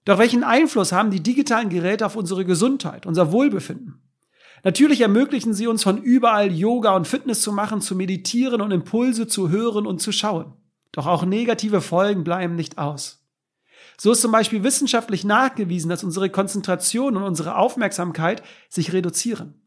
Doch 0.06 0.18
welchen 0.18 0.44
Einfluss 0.44 0.92
haben 0.92 1.12
die 1.12 1.24
digitalen 1.24 1.70
Geräte 1.70 2.06
auf 2.06 2.16
unsere 2.16 2.46
Gesundheit, 2.46 3.06
unser 3.06 3.32
Wohlbefinden? 3.32 4.02
Natürlich 4.66 5.02
ermöglichen 5.02 5.54
sie 5.54 5.68
uns 5.68 5.84
von 5.84 6.02
überall 6.02 6.52
Yoga 6.52 6.96
und 6.96 7.08
Fitness 7.08 7.42
zu 7.42 7.52
machen, 7.52 7.82
zu 7.82 7.96
meditieren 7.96 8.62
und 8.62 8.72
Impulse 8.72 9.28
zu 9.28 9.50
hören 9.50 9.86
und 9.86 10.02
zu 10.02 10.12
schauen. 10.12 10.54
Doch 10.92 11.06
auch 11.06 11.24
negative 11.24 11.82
Folgen 11.82 12.24
bleiben 12.24 12.56
nicht 12.56 12.80
aus. 12.80 13.24
So 13.96 14.12
ist 14.12 14.22
zum 14.22 14.32
Beispiel 14.32 14.64
wissenschaftlich 14.64 15.24
nachgewiesen, 15.24 15.90
dass 15.90 16.04
unsere 16.04 16.32
Konzentration 16.32 17.16
und 17.16 17.22
unsere 17.22 17.58
Aufmerksamkeit 17.58 18.42
sich 18.68 18.92
reduzieren. 18.92 19.62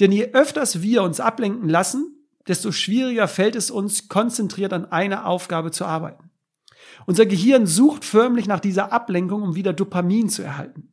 Denn 0.00 0.12
je 0.12 0.32
öfters 0.32 0.80
wir 0.80 1.02
uns 1.02 1.20
ablenken 1.20 1.68
lassen, 1.68 2.26
desto 2.46 2.72
schwieriger 2.72 3.28
fällt 3.28 3.54
es 3.54 3.70
uns, 3.70 4.08
konzentriert 4.08 4.72
an 4.72 4.86
einer 4.86 5.26
Aufgabe 5.26 5.72
zu 5.72 5.84
arbeiten. 5.84 6.30
Unser 7.04 7.26
Gehirn 7.26 7.66
sucht 7.66 8.02
förmlich 8.02 8.46
nach 8.46 8.60
dieser 8.60 8.92
Ablenkung, 8.94 9.42
um 9.42 9.54
wieder 9.56 9.74
Dopamin 9.74 10.30
zu 10.30 10.42
erhalten. 10.42 10.90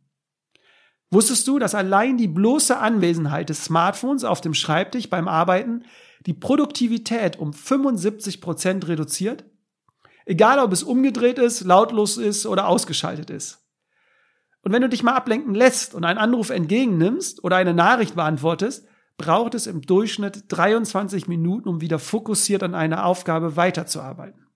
Wusstest 1.11 1.47
du, 1.47 1.59
dass 1.59 1.75
allein 1.75 2.17
die 2.17 2.27
bloße 2.27 2.77
Anwesenheit 2.77 3.49
des 3.49 3.65
Smartphones 3.65 4.23
auf 4.23 4.41
dem 4.41 4.53
Schreibtisch 4.53 5.09
beim 5.09 5.27
Arbeiten 5.27 5.83
die 6.25 6.33
Produktivität 6.33 7.37
um 7.37 7.53
75 7.53 8.41
Prozent 8.41 8.87
reduziert? 8.87 9.45
Egal, 10.25 10.59
ob 10.59 10.71
es 10.71 10.83
umgedreht 10.83 11.37
ist, 11.37 11.61
lautlos 11.61 12.17
ist 12.17 12.45
oder 12.47 12.67
ausgeschaltet 12.67 13.29
ist. 13.29 13.61
Und 14.63 14.71
wenn 14.71 14.81
du 14.81 14.89
dich 14.89 15.03
mal 15.03 15.13
ablenken 15.13 15.53
lässt 15.53 15.93
und 15.93 16.03
einen 16.03 16.17
Anruf 16.17 16.49
entgegennimmst 16.49 17.43
oder 17.43 17.57
eine 17.57 17.75
Nachricht 17.75 18.15
beantwortest, 18.15 18.87
braucht 19.17 19.53
es 19.53 19.67
im 19.67 19.81
Durchschnitt 19.81 20.45
23 20.47 21.27
Minuten, 21.27 21.69
um 21.69 21.81
wieder 21.81 21.99
fokussiert 21.99 22.63
an 22.63 22.73
einer 22.73 23.05
Aufgabe 23.05 23.55
weiterzuarbeiten. 23.55 24.47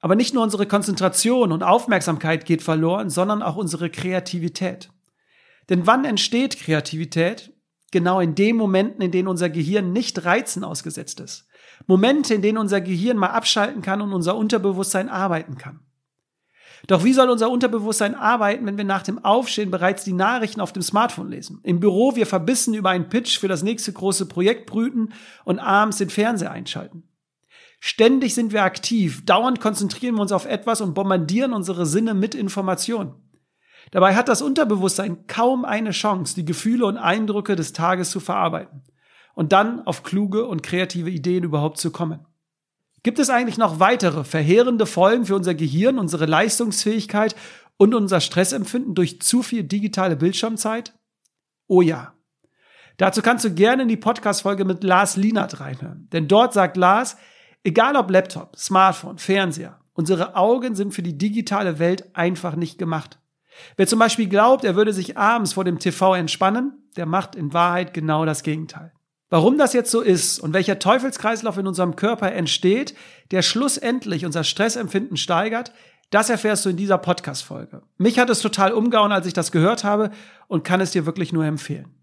Aber 0.00 0.16
nicht 0.16 0.34
nur 0.34 0.42
unsere 0.42 0.66
Konzentration 0.66 1.52
und 1.52 1.62
Aufmerksamkeit 1.62 2.44
geht 2.44 2.62
verloren, 2.62 3.08
sondern 3.08 3.42
auch 3.42 3.56
unsere 3.56 3.88
Kreativität. 3.88 4.90
Denn 5.70 5.86
wann 5.86 6.04
entsteht 6.04 6.58
Kreativität? 6.58 7.54
Genau 7.92 8.20
in 8.20 8.34
den 8.34 8.56
Momenten, 8.56 9.00
in 9.00 9.10
denen 9.10 9.28
unser 9.28 9.48
Gehirn 9.48 9.92
nicht 9.92 10.24
Reizen 10.24 10.62
ausgesetzt 10.62 11.20
ist. 11.20 11.48
Momente, 11.86 12.34
in 12.34 12.42
denen 12.42 12.58
unser 12.58 12.80
Gehirn 12.80 13.16
mal 13.16 13.28
abschalten 13.28 13.80
kann 13.80 14.02
und 14.02 14.12
unser 14.12 14.36
Unterbewusstsein 14.36 15.08
arbeiten 15.08 15.56
kann. 15.56 15.80
Doch 16.86 17.04
wie 17.04 17.12
soll 17.12 17.28
unser 17.28 17.50
Unterbewusstsein 17.50 18.14
arbeiten, 18.14 18.66
wenn 18.66 18.78
wir 18.78 18.84
nach 18.84 19.02
dem 19.02 19.24
Aufstehen 19.24 19.70
bereits 19.70 20.04
die 20.04 20.12
Nachrichten 20.12 20.60
auf 20.60 20.72
dem 20.72 20.82
Smartphone 20.82 21.30
lesen? 21.30 21.60
Im 21.62 21.80
Büro 21.80 22.16
wir 22.16 22.26
verbissen 22.26 22.74
über 22.74 22.90
einen 22.90 23.08
Pitch 23.08 23.38
für 23.38 23.48
das 23.48 23.62
nächste 23.62 23.92
große 23.92 24.26
Projekt 24.26 24.66
brüten 24.66 25.12
und 25.44 25.58
abends 25.58 25.98
den 25.98 26.10
Fernseher 26.10 26.52
einschalten. 26.52 27.04
Ständig 27.80 28.34
sind 28.34 28.52
wir 28.52 28.62
aktiv, 28.62 29.24
dauernd 29.24 29.60
konzentrieren 29.60 30.16
wir 30.16 30.22
uns 30.22 30.32
auf 30.32 30.46
etwas 30.46 30.80
und 30.80 30.94
bombardieren 30.94 31.52
unsere 31.52 31.86
Sinne 31.86 32.14
mit 32.14 32.34
Informationen. 32.34 33.14
Dabei 33.90 34.14
hat 34.14 34.28
das 34.28 34.42
Unterbewusstsein 34.42 35.26
kaum 35.26 35.64
eine 35.64 35.90
Chance, 35.90 36.34
die 36.34 36.44
Gefühle 36.44 36.86
und 36.86 36.96
Eindrücke 36.96 37.56
des 37.56 37.72
Tages 37.72 38.10
zu 38.10 38.20
verarbeiten 38.20 38.82
und 39.34 39.52
dann 39.52 39.86
auf 39.86 40.02
kluge 40.02 40.46
und 40.46 40.62
kreative 40.62 41.10
Ideen 41.10 41.44
überhaupt 41.44 41.78
zu 41.78 41.90
kommen. 41.90 42.26
Gibt 43.02 43.18
es 43.18 43.30
eigentlich 43.30 43.56
noch 43.56 43.80
weitere 43.80 44.24
verheerende 44.24 44.86
Folgen 44.86 45.24
für 45.24 45.34
unser 45.34 45.54
Gehirn, 45.54 45.98
unsere 45.98 46.26
Leistungsfähigkeit 46.26 47.34
und 47.78 47.94
unser 47.94 48.20
Stressempfinden 48.20 48.94
durch 48.94 49.22
zu 49.22 49.42
viel 49.42 49.64
digitale 49.64 50.16
Bildschirmzeit? 50.16 50.92
Oh 51.66 51.80
ja. 51.80 52.12
Dazu 52.98 53.22
kannst 53.22 53.46
du 53.46 53.54
gerne 53.54 53.84
in 53.84 53.88
die 53.88 53.96
Podcast-Folge 53.96 54.66
mit 54.66 54.84
Lars 54.84 55.16
Lienert 55.16 55.60
reinhören. 55.60 56.06
Denn 56.12 56.28
dort 56.28 56.52
sagt 56.52 56.76
Lars, 56.76 57.16
egal 57.64 57.96
ob 57.96 58.10
Laptop, 58.10 58.54
Smartphone, 58.58 59.16
Fernseher, 59.16 59.80
unsere 59.94 60.36
Augen 60.36 60.74
sind 60.74 60.92
für 60.92 61.02
die 61.02 61.16
digitale 61.16 61.78
Welt 61.78 62.14
einfach 62.14 62.56
nicht 62.56 62.76
gemacht. 62.76 63.19
Wer 63.76 63.86
zum 63.86 63.98
Beispiel 63.98 64.28
glaubt, 64.28 64.64
er 64.64 64.76
würde 64.76 64.92
sich 64.92 65.16
abends 65.16 65.52
vor 65.54 65.64
dem 65.64 65.78
TV 65.78 66.14
entspannen, 66.14 66.72
der 66.96 67.06
macht 67.06 67.34
in 67.34 67.52
Wahrheit 67.52 67.94
genau 67.94 68.24
das 68.24 68.42
Gegenteil. 68.42 68.92
Warum 69.30 69.58
das 69.58 69.72
jetzt 69.72 69.92
so 69.92 70.00
ist 70.00 70.40
und 70.40 70.52
welcher 70.52 70.80
Teufelskreislauf 70.80 71.56
in 71.56 71.68
unserem 71.68 71.94
Körper 71.94 72.32
entsteht, 72.32 72.94
der 73.30 73.42
schlussendlich 73.42 74.26
unser 74.26 74.42
Stressempfinden 74.42 75.16
steigert, 75.16 75.72
das 76.10 76.28
erfährst 76.28 76.64
du 76.64 76.70
in 76.70 76.76
dieser 76.76 76.98
Podcast-Folge. 76.98 77.82
Mich 77.96 78.18
hat 78.18 78.28
es 78.30 78.40
total 78.40 78.72
umgehauen, 78.72 79.12
als 79.12 79.26
ich 79.26 79.32
das 79.32 79.52
gehört 79.52 79.84
habe 79.84 80.10
und 80.48 80.64
kann 80.64 80.80
es 80.80 80.90
dir 80.90 81.06
wirklich 81.06 81.32
nur 81.32 81.44
empfehlen. 81.44 81.94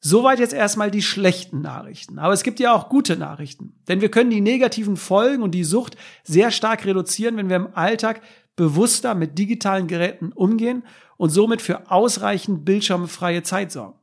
Soweit 0.00 0.40
jetzt 0.40 0.52
erstmal 0.52 0.90
die 0.90 1.02
schlechten 1.02 1.62
Nachrichten. 1.62 2.18
Aber 2.18 2.32
es 2.32 2.42
gibt 2.42 2.60
ja 2.60 2.72
auch 2.74 2.88
gute 2.88 3.16
Nachrichten. 3.16 3.74
Denn 3.88 4.00
wir 4.00 4.10
können 4.10 4.30
die 4.30 4.40
negativen 4.40 4.96
Folgen 4.96 5.42
und 5.42 5.52
die 5.52 5.64
Sucht 5.64 5.96
sehr 6.24 6.50
stark 6.50 6.84
reduzieren, 6.84 7.36
wenn 7.36 7.48
wir 7.48 7.56
im 7.56 7.74
Alltag 7.74 8.20
bewusster 8.56 9.14
mit 9.14 9.38
digitalen 9.38 9.86
Geräten 9.86 10.32
umgehen 10.32 10.84
und 11.16 11.30
somit 11.30 11.62
für 11.62 11.90
ausreichend 11.90 12.64
bildschirmfreie 12.64 13.42
Zeit 13.42 13.70
sorgen. 13.70 13.98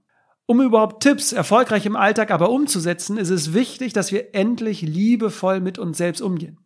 Um 0.46 0.62
überhaupt 0.62 1.02
Tipps 1.02 1.32
erfolgreich 1.32 1.86
im 1.86 1.96
Alltag 1.96 2.32
aber 2.32 2.50
umzusetzen, 2.50 3.18
ist 3.18 3.30
es 3.30 3.54
wichtig, 3.54 3.94
dass 3.94 4.12
wir 4.12 4.36
endlich 4.36 4.82
liebevoll 4.82 5.62
mit 5.62 5.80
uns 5.80 5.98
selbst 5.98 6.22
umgehen. 6.22 6.60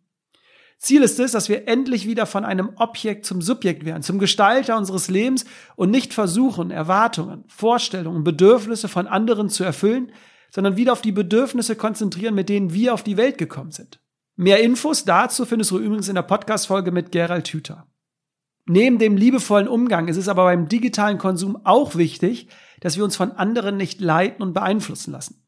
Ziel 0.78 1.02
ist 1.02 1.18
es, 1.18 1.32
dass 1.32 1.48
wir 1.48 1.66
endlich 1.66 2.06
wieder 2.06 2.26
von 2.26 2.44
einem 2.44 2.70
Objekt 2.76 3.26
zum 3.26 3.42
Subjekt 3.42 3.84
werden, 3.84 4.02
zum 4.02 4.20
Gestalter 4.20 4.76
unseres 4.76 5.08
Lebens 5.08 5.44
und 5.74 5.90
nicht 5.90 6.14
versuchen, 6.14 6.70
Erwartungen, 6.70 7.44
Vorstellungen, 7.48 8.22
Bedürfnisse 8.22 8.88
von 8.88 9.08
anderen 9.08 9.48
zu 9.48 9.64
erfüllen, 9.64 10.12
sondern 10.50 10.76
wieder 10.76 10.92
auf 10.92 11.02
die 11.02 11.12
Bedürfnisse 11.12 11.74
konzentrieren, 11.74 12.34
mit 12.34 12.48
denen 12.48 12.72
wir 12.72 12.94
auf 12.94 13.02
die 13.02 13.16
Welt 13.16 13.38
gekommen 13.38 13.72
sind. 13.72 14.00
Mehr 14.40 14.60
Infos 14.62 15.04
dazu 15.04 15.44
findest 15.46 15.72
du 15.72 15.80
übrigens 15.80 16.06
in 16.06 16.14
der 16.14 16.22
Podcast-Folge 16.22 16.92
mit 16.92 17.10
Gerald 17.10 17.48
Hüther. 17.48 17.88
Neben 18.66 19.00
dem 19.00 19.16
liebevollen 19.16 19.66
Umgang 19.66 20.06
ist 20.06 20.16
es 20.16 20.28
aber 20.28 20.44
beim 20.44 20.68
digitalen 20.68 21.18
Konsum 21.18 21.58
auch 21.64 21.96
wichtig, 21.96 22.46
dass 22.78 22.96
wir 22.96 23.02
uns 23.02 23.16
von 23.16 23.32
anderen 23.32 23.76
nicht 23.76 24.00
leiten 24.00 24.44
und 24.44 24.52
beeinflussen 24.52 25.10
lassen. 25.10 25.44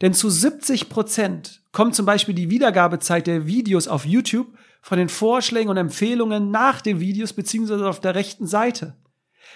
Denn 0.00 0.12
zu 0.12 0.28
70 0.28 0.88
Prozent 0.88 1.62
kommt 1.70 1.94
zum 1.94 2.04
Beispiel 2.04 2.34
die 2.34 2.50
Wiedergabezeit 2.50 3.28
der 3.28 3.46
Videos 3.46 3.86
auf 3.86 4.04
YouTube 4.06 4.48
von 4.80 4.98
den 4.98 5.08
Vorschlägen 5.08 5.70
und 5.70 5.76
Empfehlungen 5.76 6.50
nach 6.50 6.80
den 6.80 6.98
Videos 6.98 7.34
beziehungsweise 7.34 7.88
auf 7.88 8.00
der 8.00 8.16
rechten 8.16 8.48
Seite. 8.48 8.96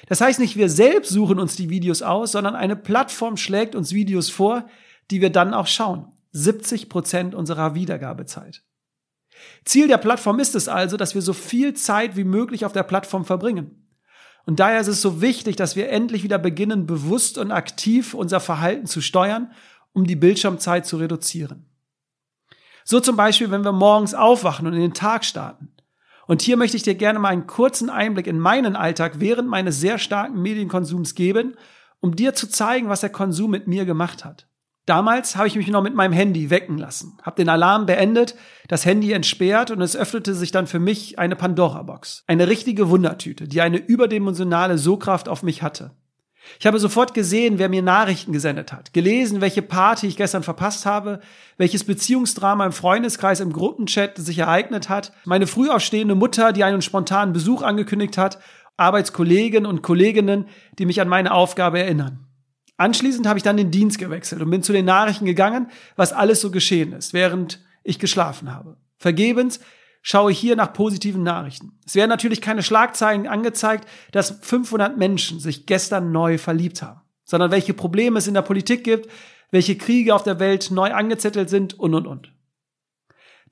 Das 0.06 0.20
heißt 0.20 0.38
nicht, 0.38 0.56
wir 0.56 0.68
selbst 0.68 1.10
suchen 1.10 1.40
uns 1.40 1.56
die 1.56 1.70
Videos 1.70 2.02
aus, 2.02 2.30
sondern 2.30 2.54
eine 2.54 2.76
Plattform 2.76 3.36
schlägt 3.36 3.74
uns 3.74 3.92
Videos 3.92 4.30
vor, 4.30 4.68
die 5.10 5.20
wir 5.20 5.30
dann 5.30 5.54
auch 5.54 5.66
schauen. 5.66 6.12
70 6.30 6.88
Prozent 6.88 7.34
unserer 7.34 7.74
Wiedergabezeit. 7.74 8.62
Ziel 9.64 9.88
der 9.88 9.98
Plattform 9.98 10.38
ist 10.38 10.54
es 10.54 10.68
also, 10.68 10.96
dass 10.96 11.14
wir 11.14 11.22
so 11.22 11.32
viel 11.32 11.74
Zeit 11.74 12.16
wie 12.16 12.24
möglich 12.24 12.64
auf 12.64 12.72
der 12.72 12.82
Plattform 12.82 13.24
verbringen. 13.24 13.86
Und 14.46 14.60
daher 14.60 14.80
ist 14.80 14.86
es 14.86 15.02
so 15.02 15.20
wichtig, 15.20 15.56
dass 15.56 15.74
wir 15.74 15.90
endlich 15.90 16.22
wieder 16.22 16.38
beginnen, 16.38 16.86
bewusst 16.86 17.36
und 17.36 17.50
aktiv 17.50 18.14
unser 18.14 18.38
Verhalten 18.38 18.86
zu 18.86 19.00
steuern, 19.00 19.50
um 19.92 20.06
die 20.06 20.16
Bildschirmzeit 20.16 20.86
zu 20.86 20.98
reduzieren. 20.98 21.66
So 22.84 23.00
zum 23.00 23.16
Beispiel, 23.16 23.50
wenn 23.50 23.64
wir 23.64 23.72
morgens 23.72 24.14
aufwachen 24.14 24.66
und 24.66 24.74
in 24.74 24.80
den 24.80 24.94
Tag 24.94 25.24
starten. 25.24 25.72
Und 26.28 26.42
hier 26.42 26.56
möchte 26.56 26.76
ich 26.76 26.84
dir 26.84 26.94
gerne 26.94 27.18
mal 27.18 27.30
einen 27.30 27.48
kurzen 27.48 27.90
Einblick 27.90 28.28
in 28.28 28.38
meinen 28.38 28.76
Alltag 28.76 29.14
während 29.18 29.48
meines 29.48 29.80
sehr 29.80 29.98
starken 29.98 30.40
Medienkonsums 30.42 31.14
geben, 31.16 31.56
um 32.00 32.14
dir 32.14 32.34
zu 32.34 32.48
zeigen, 32.48 32.88
was 32.88 33.00
der 33.00 33.10
Konsum 33.10 33.50
mit 33.50 33.66
mir 33.66 33.84
gemacht 33.84 34.24
hat. 34.24 34.46
Damals 34.86 35.34
habe 35.34 35.48
ich 35.48 35.56
mich 35.56 35.66
noch 35.66 35.82
mit 35.82 35.96
meinem 35.96 36.12
Handy 36.12 36.48
wecken 36.48 36.78
lassen, 36.78 37.18
habe 37.22 37.36
den 37.36 37.48
Alarm 37.48 37.86
beendet, 37.86 38.36
das 38.68 38.86
Handy 38.86 39.12
entsperrt 39.12 39.72
und 39.72 39.80
es 39.80 39.96
öffnete 39.96 40.32
sich 40.32 40.52
dann 40.52 40.68
für 40.68 40.78
mich 40.78 41.18
eine 41.18 41.34
Pandora-Box. 41.34 42.22
Eine 42.28 42.46
richtige 42.46 42.88
Wundertüte, 42.88 43.48
die 43.48 43.60
eine 43.60 43.78
überdimensionale 43.78 44.78
Sogkraft 44.78 45.28
auf 45.28 45.42
mich 45.42 45.62
hatte. 45.62 45.90
Ich 46.60 46.66
habe 46.66 46.78
sofort 46.78 47.14
gesehen, 47.14 47.58
wer 47.58 47.68
mir 47.68 47.82
Nachrichten 47.82 48.30
gesendet 48.30 48.72
hat, 48.72 48.92
gelesen, 48.92 49.40
welche 49.40 49.62
Party 49.62 50.06
ich 50.06 50.16
gestern 50.16 50.44
verpasst 50.44 50.86
habe, 50.86 51.18
welches 51.56 51.82
Beziehungsdrama 51.82 52.64
im 52.64 52.70
Freundeskreis 52.70 53.40
im 53.40 53.52
Gruppenchat 53.52 54.16
sich 54.18 54.38
ereignet 54.38 54.88
hat, 54.88 55.12
meine 55.24 55.48
früh 55.48 55.68
aufstehende 55.68 56.14
Mutter, 56.14 56.52
die 56.52 56.62
einen 56.62 56.82
spontanen 56.82 57.32
Besuch 57.32 57.62
angekündigt 57.62 58.16
hat, 58.16 58.38
Arbeitskollegen 58.76 59.66
und 59.66 59.82
Kolleginnen, 59.82 60.46
die 60.78 60.86
mich 60.86 61.00
an 61.00 61.08
meine 61.08 61.32
Aufgabe 61.32 61.80
erinnern. 61.80 62.25
Anschließend 62.76 63.26
habe 63.26 63.38
ich 63.38 63.42
dann 63.42 63.56
den 63.56 63.70
Dienst 63.70 63.98
gewechselt 63.98 64.42
und 64.42 64.50
bin 64.50 64.62
zu 64.62 64.72
den 64.72 64.84
Nachrichten 64.84 65.24
gegangen, 65.24 65.70
was 65.96 66.12
alles 66.12 66.40
so 66.40 66.50
geschehen 66.50 66.92
ist, 66.92 67.14
während 67.14 67.64
ich 67.82 67.98
geschlafen 67.98 68.52
habe. 68.52 68.76
Vergebens 68.98 69.60
schaue 70.02 70.32
ich 70.32 70.38
hier 70.38 70.56
nach 70.56 70.72
positiven 70.72 71.22
Nachrichten. 71.22 71.78
Es 71.86 71.94
werden 71.94 72.10
natürlich 72.10 72.40
keine 72.40 72.62
Schlagzeilen 72.62 73.26
angezeigt, 73.26 73.88
dass 74.12 74.38
500 74.42 74.96
Menschen 74.96 75.40
sich 75.40 75.66
gestern 75.66 76.12
neu 76.12 76.38
verliebt 76.38 76.82
haben, 76.82 77.00
sondern 77.24 77.50
welche 77.50 77.74
Probleme 77.74 78.18
es 78.18 78.26
in 78.26 78.34
der 78.34 78.42
Politik 78.42 78.84
gibt, 78.84 79.10
welche 79.50 79.76
Kriege 79.76 80.14
auf 80.14 80.22
der 80.22 80.38
Welt 80.38 80.70
neu 80.70 80.92
angezettelt 80.92 81.48
sind 81.48 81.74
und, 81.78 81.94
und, 81.94 82.06
und. 82.06 82.32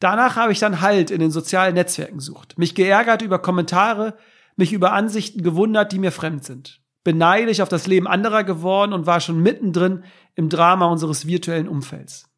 Danach 0.01 0.37
habe 0.37 0.53
ich 0.53 0.59
dann 0.59 0.81
Halt 0.81 1.11
in 1.11 1.21
den 1.21 1.31
sozialen 1.31 1.75
Netzwerken 1.75 2.19
gesucht, 2.19 2.59
mich 2.59 2.75
geärgert 2.75 3.23
über 3.23 3.39
Kommentare, 3.39 4.19
mich 4.57 4.73
über 4.73 4.93
Ansichten 4.93 5.43
gewundert, 5.43 5.93
die 5.93 5.99
mir 5.99 6.13
fremd 6.13 6.45
sind 6.45 6.84
beneidisch 7.05 7.61
auf 7.61 7.69
das 7.69 7.87
Leben 7.87 8.09
anderer 8.09 8.43
geworden 8.45 8.93
und 8.93 9.07
war 9.07 9.21
schon 9.21 9.41
mittendrin 9.41 10.05
im 10.35 10.49
Drama 10.49 10.87
unseres 10.87 11.27
virtuellen 11.27 11.69
Umfelds. 11.69 12.31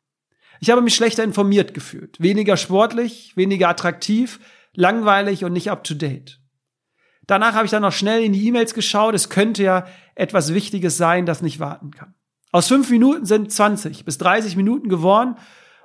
Ich 0.61 0.71
habe 0.71 0.83
mich 0.83 0.95
schlechter 0.95 1.23
informiert 1.23 1.75
gefühlt, 1.75 2.21
weniger 2.21 2.57
sportlich, 2.57 3.37
weniger 3.37 3.69
attraktiv, 3.69 4.41
langweilig 4.75 5.45
und 5.45 5.53
nicht 5.53 5.71
up 5.71 5.85
to 5.85 5.95
date. 5.95 6.41
Danach 7.27 7.55
habe 7.55 7.65
ich 7.65 7.71
dann 7.71 7.83
noch 7.83 7.93
schnell 7.93 8.23
in 8.23 8.33
die 8.33 8.47
E-Mails 8.47 8.75
geschaut. 8.75 9.15
Es 9.15 9.29
könnte 9.29 9.63
ja 9.63 9.87
etwas 10.15 10.55
Wichtiges 10.55 10.97
sein, 10.97 11.27
das 11.27 11.43
nicht 11.43 11.59
warten 11.59 11.91
kann. 11.91 12.15
Aus 12.53 12.69
fünf 12.69 12.91
Minuten 12.91 13.27
sind 13.27 13.53
20 13.53 14.05
bis 14.05 14.19
30 14.19 14.57
Minuten 14.57 14.89
geworden. 14.89 15.37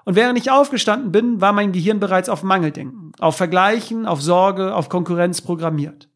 Und 0.05 0.15
während 0.15 0.37
ich 0.37 0.51
aufgestanden 0.51 1.11
bin, 1.11 1.41
war 1.41 1.53
mein 1.53 1.71
Gehirn 1.71 1.99
bereits 1.99 2.29
auf 2.29 2.43
Mangeldenken, 2.43 3.11
auf 3.19 3.37
Vergleichen, 3.37 4.05
auf 4.05 4.21
Sorge, 4.21 4.73
auf 4.75 4.89
Konkurrenz 4.89 5.41
programmiert. 5.41 6.10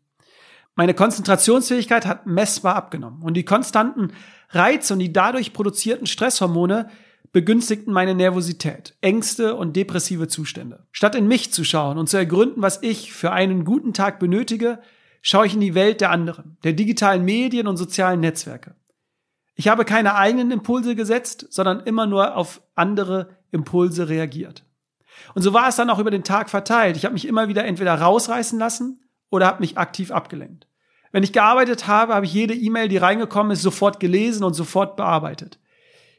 Meine 0.75 0.93
Konzentrationsfähigkeit 0.93 2.05
hat 2.05 2.25
messbar 2.25 2.75
abgenommen 2.75 3.23
und 3.23 3.35
die 3.35 3.45
konstanten 3.45 4.11
Reize 4.49 4.93
und 4.93 4.99
die 4.99 5.13
dadurch 5.13 5.53
produzierten 5.53 6.05
Stresshormone 6.05 6.89
begünstigten 7.31 7.93
meine 7.93 8.13
Nervosität, 8.13 8.95
Ängste 9.01 9.55
und 9.55 9.75
depressive 9.75 10.27
Zustände. 10.27 10.85
Statt 10.91 11.15
in 11.15 11.27
mich 11.27 11.51
zu 11.53 11.63
schauen 11.63 11.97
und 11.97 12.09
zu 12.09 12.17
ergründen, 12.17 12.61
was 12.61 12.81
ich 12.81 13.13
für 13.13 13.31
einen 13.31 13.63
guten 13.63 13.93
Tag 13.93 14.19
benötige, 14.19 14.79
schaue 15.21 15.45
ich 15.45 15.53
in 15.53 15.61
die 15.61 15.75
Welt 15.75 16.01
der 16.01 16.11
anderen, 16.11 16.57
der 16.63 16.73
digitalen 16.73 17.23
Medien 17.23 17.67
und 17.67 17.77
sozialen 17.77 18.19
Netzwerke. 18.19 18.75
Ich 19.55 19.69
habe 19.69 19.85
keine 19.85 20.15
eigenen 20.15 20.51
Impulse 20.51 20.95
gesetzt, 20.95 21.47
sondern 21.49 21.81
immer 21.81 22.05
nur 22.05 22.35
auf 22.35 22.61
andere 22.75 23.29
Impulse 23.51 24.09
reagiert. 24.09 24.65
Und 25.33 25.41
so 25.41 25.53
war 25.53 25.69
es 25.69 25.77
dann 25.77 25.89
auch 25.89 25.99
über 25.99 26.11
den 26.11 26.25
Tag 26.25 26.49
verteilt. 26.49 26.97
Ich 26.97 27.05
habe 27.05 27.13
mich 27.13 27.27
immer 27.27 27.47
wieder 27.47 27.63
entweder 27.63 27.95
rausreißen 27.95 28.59
lassen 28.59 28.99
oder 29.29 29.47
habe 29.47 29.61
mich 29.61 29.77
aktiv 29.77 30.11
abgelenkt. 30.11 30.67
Wenn 31.11 31.23
ich 31.23 31.33
gearbeitet 31.33 31.87
habe, 31.87 32.13
habe 32.13 32.25
ich 32.25 32.33
jede 32.33 32.53
E-Mail, 32.53 32.89
die 32.89 32.97
reingekommen 32.97 33.51
ist, 33.51 33.61
sofort 33.61 33.99
gelesen 33.99 34.43
und 34.43 34.53
sofort 34.53 34.97
bearbeitet. 34.97 35.59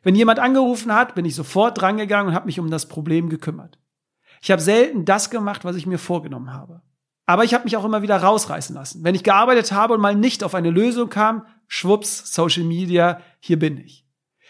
Wenn 0.03 0.15
jemand 0.15 0.39
angerufen 0.39 0.95
hat, 0.95 1.15
bin 1.15 1.25
ich 1.25 1.35
sofort 1.35 1.81
drangegangen 1.81 2.29
und 2.29 2.35
habe 2.35 2.47
mich 2.47 2.61
um 2.61 2.71
das 2.71 2.89
Problem 2.89 3.29
gekümmert. 3.29 3.79
Ich 4.41 4.51
habe 4.51 4.63
selten 4.63 5.05
das 5.05 5.31
gemacht, 5.31 5.65
was 5.65 5.77
ich 5.77 5.87
mir 5.87 5.99
vorgenommen 5.99 6.53
habe. 6.53 6.83
Aber 7.27 7.45
ich 7.45 7.55
habe 7.55 7.65
mich 7.65 7.77
auch 7.77 7.85
immer 7.85 8.03
wieder 8.03 8.17
rausreißen 8.17 8.75
lassen. 8.75 9.03
Wenn 9.03 9.15
ich 9.15 9.25
gearbeitet 9.25 9.73
habe 9.73 9.95
und 9.95 10.01
mal 10.01 10.15
nicht 10.15 10.45
auf 10.45 10.55
eine 10.55 10.71
Lösung 10.71 11.09
kam, 11.09 11.45
schwupps, 11.67 12.33
Social 12.33 12.63
Media, 12.63 13.21
hier 13.41 13.59
bin 13.59 13.79
ich. 13.79 14.07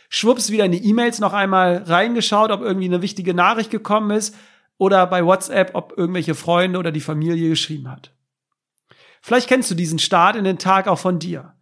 Schwupps, 0.08 0.50
wieder 0.50 0.66
in 0.66 0.72
die 0.72 0.86
E-Mails 0.86 1.18
noch 1.18 1.32
einmal 1.32 1.78
reingeschaut, 1.78 2.50
ob 2.50 2.60
irgendwie 2.60 2.86
eine 2.86 3.02
wichtige 3.02 3.34
Nachricht 3.34 3.70
gekommen 3.70 4.10
ist 4.10 4.36
oder 4.78 5.06
bei 5.06 5.24
WhatsApp, 5.24 5.70
ob 5.74 5.94
irgendwelche 5.96 6.34
Freunde 6.34 6.78
oder 6.78 6.92
die 6.92 7.00
Familie 7.00 7.48
geschrieben 7.48 7.90
hat. 7.90 8.12
Vielleicht 9.26 9.48
kennst 9.48 9.68
du 9.72 9.74
diesen 9.74 9.98
Start 9.98 10.36
in 10.36 10.44
den 10.44 10.56
Tag 10.56 10.86
auch 10.86 11.00
von 11.00 11.18
dir. 11.18 11.52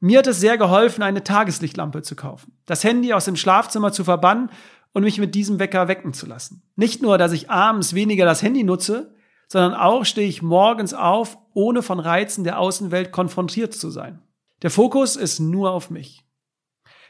Mir 0.00 0.18
hat 0.18 0.26
es 0.26 0.40
sehr 0.40 0.58
geholfen, 0.58 1.04
eine 1.04 1.22
Tageslichtlampe 1.22 2.02
zu 2.02 2.16
kaufen, 2.16 2.58
das 2.66 2.82
Handy 2.82 3.12
aus 3.12 3.26
dem 3.26 3.36
Schlafzimmer 3.36 3.92
zu 3.92 4.02
verbannen 4.02 4.50
und 4.92 5.04
mich 5.04 5.18
mit 5.18 5.36
diesem 5.36 5.60
Wecker 5.60 5.86
wecken 5.86 6.14
zu 6.14 6.26
lassen. 6.26 6.64
Nicht 6.74 7.00
nur, 7.00 7.18
dass 7.18 7.30
ich 7.30 7.48
abends 7.48 7.94
weniger 7.94 8.24
das 8.24 8.42
Handy 8.42 8.64
nutze, 8.64 9.14
sondern 9.46 9.74
auch 9.74 10.04
stehe 10.04 10.26
ich 10.26 10.42
morgens 10.42 10.94
auf, 10.94 11.38
ohne 11.54 11.82
von 11.82 12.00
Reizen 12.00 12.42
der 12.42 12.58
Außenwelt 12.58 13.12
konfrontiert 13.12 13.72
zu 13.72 13.90
sein. 13.90 14.20
Der 14.62 14.72
Fokus 14.72 15.14
ist 15.14 15.38
nur 15.38 15.70
auf 15.70 15.90
mich. 15.90 16.26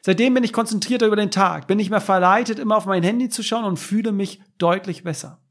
Seitdem 0.02 0.34
bin 0.34 0.44
ich 0.44 0.52
konzentrierter 0.52 1.06
über 1.06 1.16
den 1.16 1.30
Tag, 1.30 1.68
bin 1.68 1.78
nicht 1.78 1.88
mehr 1.88 2.02
verleitet, 2.02 2.58
immer 2.58 2.76
auf 2.76 2.84
mein 2.84 3.02
Handy 3.02 3.30
zu 3.30 3.42
schauen 3.42 3.64
und 3.64 3.78
fühle 3.78 4.12
mich 4.12 4.42
deutlich 4.58 5.04
besser. 5.04 5.41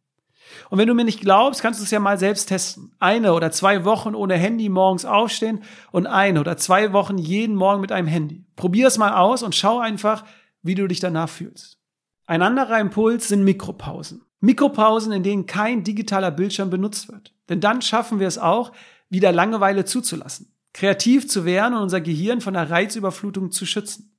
Und 0.70 0.78
wenn 0.78 0.88
du 0.88 0.94
mir 0.94 1.04
nicht 1.04 1.22
glaubst, 1.22 1.62
kannst 1.62 1.80
du 1.80 1.84
es 1.84 1.92
ja 1.92 2.00
mal 2.00 2.18
selbst 2.18 2.48
testen. 2.48 2.94
Eine 3.00 3.34
oder 3.34 3.52
zwei 3.52 3.86
Wochen 3.86 4.16
ohne 4.16 4.36
Handy 4.36 4.70
morgens 4.70 5.06
aufstehen 5.06 5.64
und 5.92 6.08
eine 6.08 6.40
oder 6.40 6.58
zwei 6.58 6.94
Wochen 6.94 7.18
jeden 7.18 7.56
Morgen 7.56 7.82
mit 7.82 7.92
einem 7.92 8.08
Handy. 8.08 8.46
Probier 8.56 8.88
es 8.88 8.98
mal 8.98 9.14
aus 9.14 9.44
und 9.44 9.56
schau 9.56 9.80
einfach, 9.80 10.24
wie 10.62 10.76
du 10.76 10.88
dich 10.88 11.00
danach 11.00 11.30
fühlst. 11.30 11.78
Ein 12.26 12.42
anderer 12.42 12.80
Impuls 12.80 13.28
sind 13.28 13.44
Mikropausen. 13.44 14.22
Mikropausen, 14.40 15.12
in 15.12 15.24
denen 15.24 15.46
kein 15.46 15.84
digitaler 15.84 16.32
Bildschirm 16.32 16.70
benutzt 16.70 17.12
wird. 17.12 17.34
Denn 17.50 17.60
dann 17.60 17.82
schaffen 17.82 18.20
wir 18.20 18.28
es 18.28 18.38
auch, 18.38 18.72
wieder 19.10 19.32
Langeweile 19.32 19.86
zuzulassen, 19.86 20.54
kreativ 20.74 21.28
zu 21.28 21.46
werden 21.46 21.76
und 21.76 21.84
unser 21.84 22.02
Gehirn 22.02 22.42
von 22.42 22.54
der 22.54 22.70
Reizüberflutung 22.70 23.52
zu 23.52 23.66
schützen. 23.66 24.12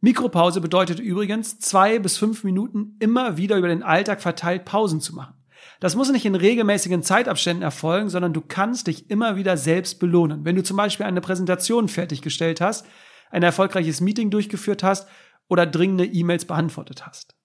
Mikropause 0.00 0.60
bedeutet 0.60 1.00
übrigens, 1.00 1.58
zwei 1.58 1.98
bis 1.98 2.16
fünf 2.16 2.44
Minuten 2.44 2.96
immer 3.00 3.36
wieder 3.36 3.56
über 3.56 3.68
den 3.68 3.82
Alltag 3.82 4.22
verteilt 4.22 4.64
Pausen 4.64 5.00
zu 5.00 5.14
machen. 5.14 5.34
Das 5.80 5.96
muss 5.96 6.10
nicht 6.10 6.24
in 6.24 6.34
regelmäßigen 6.34 7.02
Zeitabständen 7.02 7.62
erfolgen, 7.62 8.08
sondern 8.08 8.32
du 8.32 8.40
kannst 8.40 8.86
dich 8.86 9.10
immer 9.10 9.36
wieder 9.36 9.56
selbst 9.56 9.98
belohnen. 9.98 10.44
Wenn 10.44 10.56
du 10.56 10.62
zum 10.62 10.76
Beispiel 10.76 11.06
eine 11.06 11.20
Präsentation 11.20 11.88
fertiggestellt 11.88 12.60
hast, 12.60 12.86
ein 13.30 13.42
erfolgreiches 13.42 14.00
Meeting 14.00 14.30
durchgeführt 14.30 14.82
hast 14.82 15.08
oder 15.48 15.66
dringende 15.66 16.04
E-Mails 16.04 16.44
beantwortet 16.44 17.06
hast. 17.06 17.36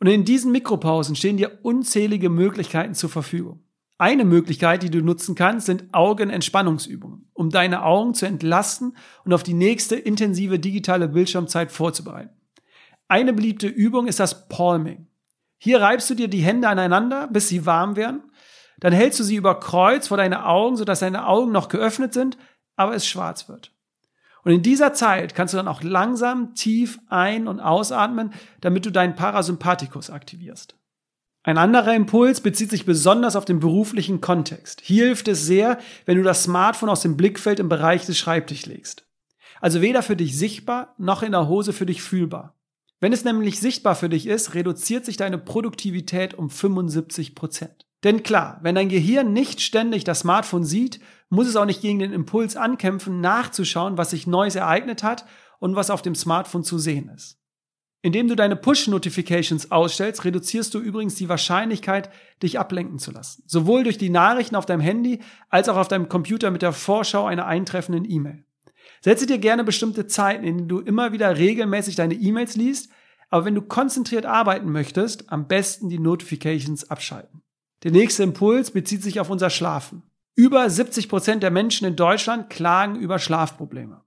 Und 0.00 0.08
in 0.08 0.24
diesen 0.24 0.52
Mikropausen 0.52 1.16
stehen 1.16 1.36
dir 1.36 1.60
unzählige 1.62 2.28
Möglichkeiten 2.28 2.94
zur 2.94 3.10
Verfügung. 3.10 3.64
Eine 3.96 4.24
Möglichkeit, 4.24 4.82
die 4.82 4.90
du 4.90 5.02
nutzen 5.02 5.34
kannst, 5.34 5.66
sind 5.66 5.84
Augenentspannungsübungen, 5.92 7.30
um 7.32 7.50
deine 7.50 7.84
Augen 7.84 8.12
zu 8.12 8.26
entlasten 8.26 8.96
und 9.24 9.32
auf 9.32 9.44
die 9.44 9.54
nächste 9.54 9.94
intensive 9.94 10.58
digitale 10.58 11.08
Bildschirmzeit 11.08 11.70
vorzubereiten. 11.70 12.30
Eine 13.06 13.32
beliebte 13.32 13.68
Übung 13.68 14.08
ist 14.08 14.18
das 14.18 14.48
Palming. 14.48 15.06
Hier 15.58 15.80
reibst 15.80 16.10
du 16.10 16.14
dir 16.14 16.28
die 16.28 16.42
Hände 16.42 16.68
aneinander, 16.68 17.28
bis 17.28 17.48
sie 17.48 17.66
warm 17.66 17.96
werden. 17.96 18.22
Dann 18.78 18.92
hältst 18.92 19.20
du 19.20 19.24
sie 19.24 19.36
über 19.36 19.60
Kreuz 19.60 20.08
vor 20.08 20.16
deine 20.16 20.46
Augen, 20.46 20.76
sodass 20.76 21.00
deine 21.00 21.26
Augen 21.26 21.52
noch 21.52 21.68
geöffnet 21.68 22.12
sind, 22.12 22.36
aber 22.76 22.94
es 22.94 23.06
schwarz 23.06 23.48
wird. 23.48 23.72
Und 24.42 24.52
in 24.52 24.62
dieser 24.62 24.92
Zeit 24.92 25.34
kannst 25.34 25.54
du 25.54 25.56
dann 25.56 25.68
auch 25.68 25.82
langsam 25.82 26.54
tief 26.54 26.98
ein- 27.08 27.48
und 27.48 27.60
ausatmen, 27.60 28.34
damit 28.60 28.84
du 28.84 28.90
deinen 28.90 29.14
Parasympathikus 29.14 30.10
aktivierst. 30.10 30.76
Ein 31.42 31.58
anderer 31.58 31.94
Impuls 31.94 32.40
bezieht 32.40 32.70
sich 32.70 32.86
besonders 32.86 33.36
auf 33.36 33.44
den 33.44 33.60
beruflichen 33.60 34.20
Kontext. 34.20 34.80
Hier 34.82 35.06
hilft 35.06 35.28
es 35.28 35.44
sehr, 35.44 35.78
wenn 36.06 36.16
du 36.16 36.22
das 36.22 36.42
Smartphone 36.42 36.88
aus 36.88 37.02
dem 37.02 37.16
Blickfeld 37.16 37.60
im 37.60 37.68
Bereich 37.68 38.06
des 38.06 38.18
Schreibtischs 38.18 38.66
legst. 38.66 39.06
Also 39.60 39.80
weder 39.80 40.02
für 40.02 40.16
dich 40.16 40.36
sichtbar 40.36 40.94
noch 40.98 41.22
in 41.22 41.32
der 41.32 41.48
Hose 41.48 41.72
für 41.72 41.86
dich 41.86 42.02
fühlbar. 42.02 42.53
Wenn 43.04 43.12
es 43.12 43.22
nämlich 43.22 43.60
sichtbar 43.60 43.96
für 43.96 44.08
dich 44.08 44.26
ist, 44.26 44.54
reduziert 44.54 45.04
sich 45.04 45.18
deine 45.18 45.36
Produktivität 45.36 46.32
um 46.32 46.48
75 46.48 47.34
Prozent. 47.34 47.84
Denn 48.02 48.22
klar, 48.22 48.60
wenn 48.62 48.76
dein 48.76 48.88
Gehirn 48.88 49.34
nicht 49.34 49.60
ständig 49.60 50.04
das 50.04 50.20
Smartphone 50.20 50.64
sieht, 50.64 51.00
muss 51.28 51.46
es 51.46 51.56
auch 51.56 51.66
nicht 51.66 51.82
gegen 51.82 51.98
den 51.98 52.14
Impuls 52.14 52.56
ankämpfen, 52.56 53.20
nachzuschauen, 53.20 53.98
was 53.98 54.12
sich 54.12 54.26
Neues 54.26 54.54
ereignet 54.54 55.02
hat 55.02 55.26
und 55.60 55.76
was 55.76 55.90
auf 55.90 56.00
dem 56.00 56.14
Smartphone 56.14 56.64
zu 56.64 56.78
sehen 56.78 57.10
ist. 57.10 57.38
Indem 58.00 58.26
du 58.26 58.36
deine 58.36 58.56
Push-Notifications 58.56 59.70
ausstellst, 59.70 60.24
reduzierst 60.24 60.72
du 60.72 60.78
übrigens 60.78 61.14
die 61.14 61.28
Wahrscheinlichkeit, 61.28 62.08
dich 62.42 62.58
ablenken 62.58 62.98
zu 62.98 63.10
lassen. 63.10 63.44
Sowohl 63.46 63.84
durch 63.84 63.98
die 63.98 64.08
Nachrichten 64.08 64.56
auf 64.56 64.64
deinem 64.64 64.80
Handy 64.80 65.20
als 65.50 65.68
auch 65.68 65.76
auf 65.76 65.88
deinem 65.88 66.08
Computer 66.08 66.50
mit 66.50 66.62
der 66.62 66.72
Vorschau 66.72 67.26
einer 67.26 67.44
eintreffenden 67.44 68.10
E-Mail. 68.10 68.46
Setze 69.04 69.26
dir 69.26 69.36
gerne 69.36 69.64
bestimmte 69.64 70.06
Zeiten, 70.06 70.44
in 70.44 70.56
denen 70.56 70.68
du 70.68 70.80
immer 70.80 71.12
wieder 71.12 71.36
regelmäßig 71.36 71.94
deine 71.94 72.14
E-Mails 72.14 72.56
liest, 72.56 72.90
aber 73.28 73.44
wenn 73.44 73.54
du 73.54 73.60
konzentriert 73.60 74.24
arbeiten 74.24 74.72
möchtest, 74.72 75.30
am 75.30 75.46
besten 75.46 75.90
die 75.90 75.98
Notifications 75.98 76.88
abschalten. 76.88 77.42
Der 77.82 77.90
nächste 77.90 78.22
Impuls 78.22 78.70
bezieht 78.70 79.02
sich 79.02 79.20
auf 79.20 79.28
unser 79.28 79.50
Schlafen. 79.50 80.04
Über 80.36 80.70
70 80.70 81.10
Prozent 81.10 81.42
der 81.42 81.50
Menschen 81.50 81.86
in 81.86 81.96
Deutschland 81.96 82.48
klagen 82.48 82.96
über 82.96 83.18
Schlafprobleme. 83.18 84.00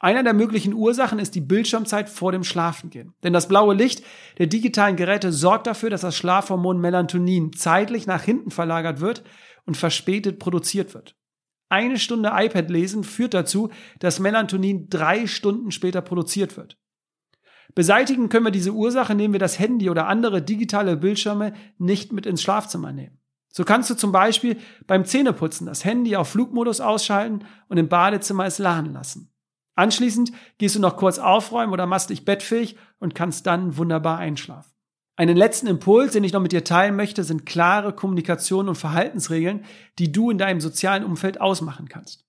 Einer 0.00 0.24
der 0.24 0.34
möglichen 0.34 0.74
Ursachen 0.74 1.20
ist 1.20 1.36
die 1.36 1.40
Bildschirmzeit 1.40 2.08
vor 2.08 2.32
dem 2.32 2.42
Schlafengehen. 2.42 3.14
Denn 3.22 3.32
das 3.32 3.46
blaue 3.46 3.76
Licht 3.76 4.02
der 4.38 4.48
digitalen 4.48 4.96
Geräte 4.96 5.30
sorgt 5.30 5.68
dafür, 5.68 5.90
dass 5.90 6.00
das 6.00 6.16
Schlafhormon 6.16 6.80
Melatonin 6.80 7.52
zeitlich 7.52 8.08
nach 8.08 8.24
hinten 8.24 8.50
verlagert 8.50 9.00
wird 9.00 9.22
und 9.64 9.76
verspätet 9.76 10.40
produziert 10.40 10.92
wird. 10.92 11.14
Eine 11.70 11.98
Stunde 11.98 12.32
iPad 12.34 12.68
lesen 12.68 13.04
führt 13.04 13.32
dazu, 13.32 13.70
dass 14.00 14.18
Melatonin 14.18 14.90
drei 14.90 15.26
Stunden 15.28 15.70
später 15.70 16.02
produziert 16.02 16.56
wird. 16.56 16.76
Beseitigen 17.76 18.28
können 18.28 18.44
wir 18.44 18.50
diese 18.50 18.72
Ursache, 18.72 19.12
indem 19.12 19.32
wir 19.32 19.38
das 19.38 19.60
Handy 19.60 19.88
oder 19.88 20.08
andere 20.08 20.42
digitale 20.42 20.96
Bildschirme 20.96 21.54
nicht 21.78 22.12
mit 22.12 22.26
ins 22.26 22.42
Schlafzimmer 22.42 22.92
nehmen. 22.92 23.20
So 23.52 23.64
kannst 23.64 23.88
du 23.88 23.94
zum 23.94 24.10
Beispiel 24.10 24.56
beim 24.88 25.04
Zähneputzen 25.04 25.66
das 25.66 25.84
Handy 25.84 26.16
auf 26.16 26.30
Flugmodus 26.30 26.80
ausschalten 26.80 27.44
und 27.68 27.78
im 27.78 27.88
Badezimmer 27.88 28.46
es 28.46 28.58
laden 28.58 28.92
lassen. 28.92 29.32
Anschließend 29.76 30.32
gehst 30.58 30.74
du 30.74 30.80
noch 30.80 30.96
kurz 30.96 31.20
aufräumen 31.20 31.72
oder 31.72 31.86
machst 31.86 32.10
dich 32.10 32.24
bettfähig 32.24 32.76
und 32.98 33.14
kannst 33.14 33.46
dann 33.46 33.76
wunderbar 33.76 34.18
einschlafen. 34.18 34.72
Einen 35.20 35.36
letzten 35.36 35.66
Impuls, 35.66 36.12
den 36.12 36.24
ich 36.24 36.32
noch 36.32 36.40
mit 36.40 36.52
dir 36.52 36.64
teilen 36.64 36.96
möchte, 36.96 37.24
sind 37.24 37.44
klare 37.44 37.92
Kommunikation 37.92 38.70
und 38.70 38.76
Verhaltensregeln, 38.76 39.66
die 39.98 40.12
du 40.12 40.30
in 40.30 40.38
deinem 40.38 40.62
sozialen 40.62 41.04
Umfeld 41.04 41.42
ausmachen 41.42 41.90
kannst. 41.90 42.24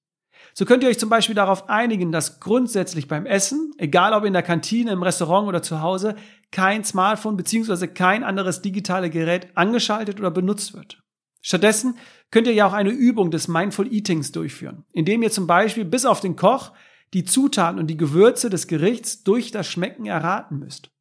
So 0.54 0.66
könnt 0.66 0.84
ihr 0.84 0.90
euch 0.90 1.00
zum 1.00 1.08
Beispiel 1.08 1.34
darauf 1.34 1.70
einigen, 1.70 2.12
dass 2.12 2.42
grundsätzlich 2.42 3.08
beim 3.08 3.26
Essen, 3.26 3.72
egal 3.78 4.12
ob 4.12 4.26
in 4.26 4.34
der 4.34 4.44
Kantine, 4.44 4.92
im 4.92 5.04
Restaurant 5.04 5.48
oder 5.48 5.62
zu 5.62 5.80
Hause, 5.80 6.18
kein 6.52 6.84
Smartphone 6.84 7.38
bzw. 7.38 7.88
kein 7.88 8.26
anderes 8.26 8.62
digitale 8.62 9.10
Gerät 9.10 9.56
angeschaltet 9.56 10.20
oder 10.20 10.30
benutzt 10.30 10.74
wird. 10.74 11.02
Stattdessen 11.42 11.98
könnt 12.30 12.48
ihr 12.48 12.54
ja 12.54 12.68
auch 12.68 12.74
eine 12.74 12.90
Übung 12.90 13.32
des 13.32 13.48
Mindful 13.48 13.88
Eatings 13.90 14.34
durchführen, 14.34 14.84
indem 14.92 15.24
ihr 15.24 15.32
zum 15.32 15.48
Beispiel 15.48 15.86
bis 15.86 16.06
auf 16.06 16.20
den 16.20 16.36
Koch 16.36 16.74
die 17.14 17.24
Zutaten 17.24 17.80
und 17.80 17.88
die 17.88 17.96
Gewürze 17.96 18.50
des 18.50 18.68
Gerichts 18.68 19.24
durch 19.24 19.52
das 19.52 19.70
Schmecken 19.70 20.08
erraten 20.08 20.60
müsst. 20.60 20.92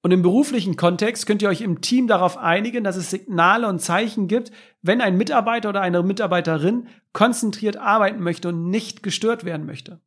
Und 0.00 0.12
im 0.12 0.22
beruflichen 0.22 0.76
Kontext 0.76 1.26
könnt 1.26 1.42
ihr 1.42 1.48
euch 1.48 1.60
im 1.60 1.80
Team 1.80 2.06
darauf 2.06 2.36
einigen, 2.36 2.84
dass 2.84 2.96
es 2.96 3.10
Signale 3.10 3.68
und 3.68 3.80
Zeichen 3.80 4.28
gibt, 4.28 4.52
wenn 4.80 5.00
ein 5.00 5.16
Mitarbeiter 5.16 5.70
oder 5.70 5.80
eine 5.80 6.02
Mitarbeiterin 6.02 6.86
konzentriert 7.12 7.76
arbeiten 7.76 8.22
möchte 8.22 8.48
und 8.48 8.70
nicht 8.70 9.02
gestört 9.02 9.44
werden 9.44 9.66
möchte. 9.66 10.00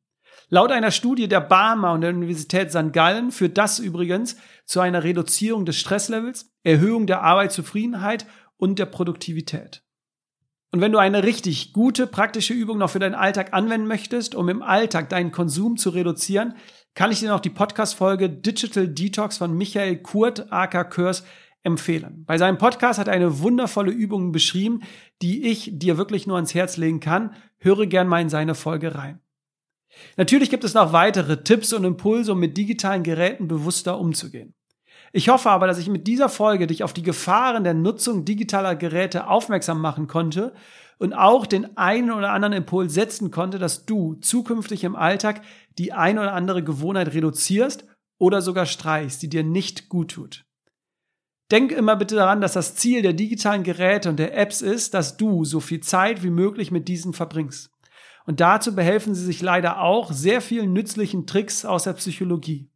Laut 0.48 0.72
einer 0.72 0.92
Studie 0.92 1.28
der 1.28 1.42
Barmer 1.42 1.94
und 1.94 2.02
der 2.02 2.10
Universität 2.12 2.72
St. 2.72 2.94
Gallen 2.94 3.32
führt 3.32 3.58
das 3.58 3.80
übrigens 3.80 4.38
zu 4.66 4.80
einer 4.80 5.04
Reduzierung 5.04 5.66
des 5.66 5.78
Stresslevels, 5.78 6.52
Erhöhung 6.64 7.06
der 7.08 7.22
Arbeitszufriedenheit 7.22 8.26
und 8.58 8.80
der 8.80 8.86
Produktivität. 8.86 9.84
Und 10.74 10.80
wenn 10.80 10.94
du 10.94 11.00
eine 11.00 11.24
richtig 11.24 11.74
gute 11.74 12.08
praktische 12.08 12.54
Übung 12.54 12.78
noch 12.78 12.90
für 12.90 13.00
deinen 13.00 13.16
Alltag 13.16 13.54
anwenden 13.54 13.88
möchtest, 13.88 14.36
um 14.36 14.48
im 14.48 14.62
Alltag 14.62 15.10
deinen 15.10 15.32
Konsum 15.32 15.76
zu 15.76 15.90
reduzieren, 15.90 16.56
kann 16.94 17.12
ich 17.12 17.20
dir 17.20 17.30
noch 17.30 17.40
die 17.40 17.50
Podcast-Folge 17.50 18.30
Digital 18.30 18.88
Detox 18.88 19.38
von 19.38 19.54
Michael 19.56 19.98
Kurt, 19.98 20.52
aka 20.52 20.84
Kurs, 20.84 21.24
empfehlen. 21.64 22.24
Bei 22.26 22.38
seinem 22.38 22.58
Podcast 22.58 23.00
hat 23.00 23.08
er 23.08 23.14
eine 23.14 23.40
wundervolle 23.40 23.92
Übung 23.92 24.32
beschrieben, 24.32 24.82
die 25.22 25.48
ich 25.48 25.70
dir 25.74 25.98
wirklich 25.98 26.28
nur 26.28 26.36
ans 26.36 26.54
Herz 26.54 26.78
legen 26.78 27.00
kann. 27.00 27.36
Höre 27.58 27.86
gern 27.86 28.08
mal 28.08 28.22
in 28.22 28.30
seine 28.30 28.56
Folge 28.56 28.96
rein. 28.96 29.20
Natürlich 30.18 30.50
gibt 30.50 30.64
es 30.64 30.74
noch 30.74 30.94
weitere 30.94 31.44
Tipps 31.44 31.74
und 31.74 31.84
Impulse, 31.84 32.32
um 32.32 32.40
mit 32.40 32.58
digitalen 32.58 33.04
Geräten 33.04 33.48
bewusster 33.48 34.00
umzugehen. 34.00 34.54
Ich 35.14 35.28
hoffe 35.30 35.50
aber, 35.50 35.68
dass 35.68 35.78
ich 35.78 35.90
mit 35.90 36.08
dieser 36.08 36.30
Folge 36.30 36.68
dich 36.68 36.84
auf 36.84 36.94
die 36.94 37.04
Gefahren 37.04 37.64
der 37.64 37.74
Nutzung 37.74 38.24
digitaler 38.24 38.76
Geräte 38.76 39.28
aufmerksam 39.28 39.82
machen 39.82 40.08
konnte 40.08 40.54
und 41.00 41.14
auch 41.14 41.46
den 41.46 41.78
einen 41.78 42.12
oder 42.12 42.32
anderen 42.32 42.54
Impuls 42.54 42.94
setzen 42.94 43.32
konnte, 43.32 43.60
dass 43.60 43.86
du 43.86 44.16
zukünftig 44.16 44.84
im 44.84 44.96
Alltag 44.96 45.42
die 45.78 45.92
eine 45.92 46.22
oder 46.22 46.34
andere 46.34 46.64
Gewohnheit 46.64 47.14
reduzierst 47.14 47.86
oder 48.20 48.42
sogar 48.42 48.66
streichst, 48.66 49.22
die 49.22 49.30
dir 49.30 49.44
nicht 49.44 49.90
gut 49.90 50.12
tut. 50.12 50.46
Denk 51.52 51.74
immer 51.74 51.98
bitte 51.98 52.16
daran, 52.16 52.40
dass 52.40 52.54
das 52.54 52.76
Ziel 52.76 53.02
der 53.02 53.12
digitalen 53.12 53.64
Geräte 53.64 54.08
und 54.08 54.18
der 54.18 54.38
Apps 54.38 54.62
ist, 54.62 54.94
dass 54.94 55.18
du 55.18 55.44
so 55.44 55.60
viel 55.60 55.82
Zeit 55.82 56.24
wie 56.24 56.30
möglich 56.30 56.72
mit 56.72 56.88
diesen 56.88 57.12
verbringst. 57.12 57.70
Und 58.26 58.40
dazu 58.40 58.74
behelfen 58.74 59.16
sie 59.16 59.26
sich 59.26 59.42
leider 59.42 59.82
auch 59.82 60.14
sehr 60.14 60.40
vielen 60.40 60.72
nützlichen 60.72 61.28
Tricks 61.28 61.66
aus 61.66 61.84
der 61.84 61.94
Psychologie. 61.94 62.71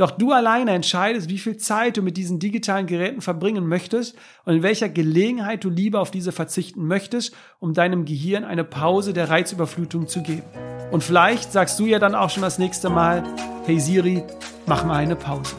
Doch 0.00 0.12
du 0.12 0.32
alleine 0.32 0.70
entscheidest, 0.70 1.28
wie 1.28 1.36
viel 1.36 1.58
Zeit 1.58 1.98
du 1.98 2.00
mit 2.00 2.16
diesen 2.16 2.38
digitalen 2.38 2.86
Geräten 2.86 3.20
verbringen 3.20 3.66
möchtest 3.66 4.16
und 4.46 4.54
in 4.54 4.62
welcher 4.62 4.88
Gelegenheit 4.88 5.62
du 5.62 5.68
lieber 5.68 6.00
auf 6.00 6.10
diese 6.10 6.32
verzichten 6.32 6.86
möchtest, 6.86 7.36
um 7.58 7.74
deinem 7.74 8.06
Gehirn 8.06 8.44
eine 8.44 8.64
Pause 8.64 9.12
der 9.12 9.28
Reizüberflutung 9.28 10.08
zu 10.08 10.22
geben. 10.22 10.44
Und 10.90 11.04
vielleicht 11.04 11.52
sagst 11.52 11.78
du 11.78 11.84
ja 11.84 11.98
dann 11.98 12.14
auch 12.14 12.30
schon 12.30 12.42
das 12.42 12.58
nächste 12.58 12.88
Mal, 12.88 13.22
hey 13.66 13.78
Siri, 13.78 14.24
mach 14.64 14.86
mal 14.86 14.96
eine 14.96 15.16
Pause. 15.16 15.54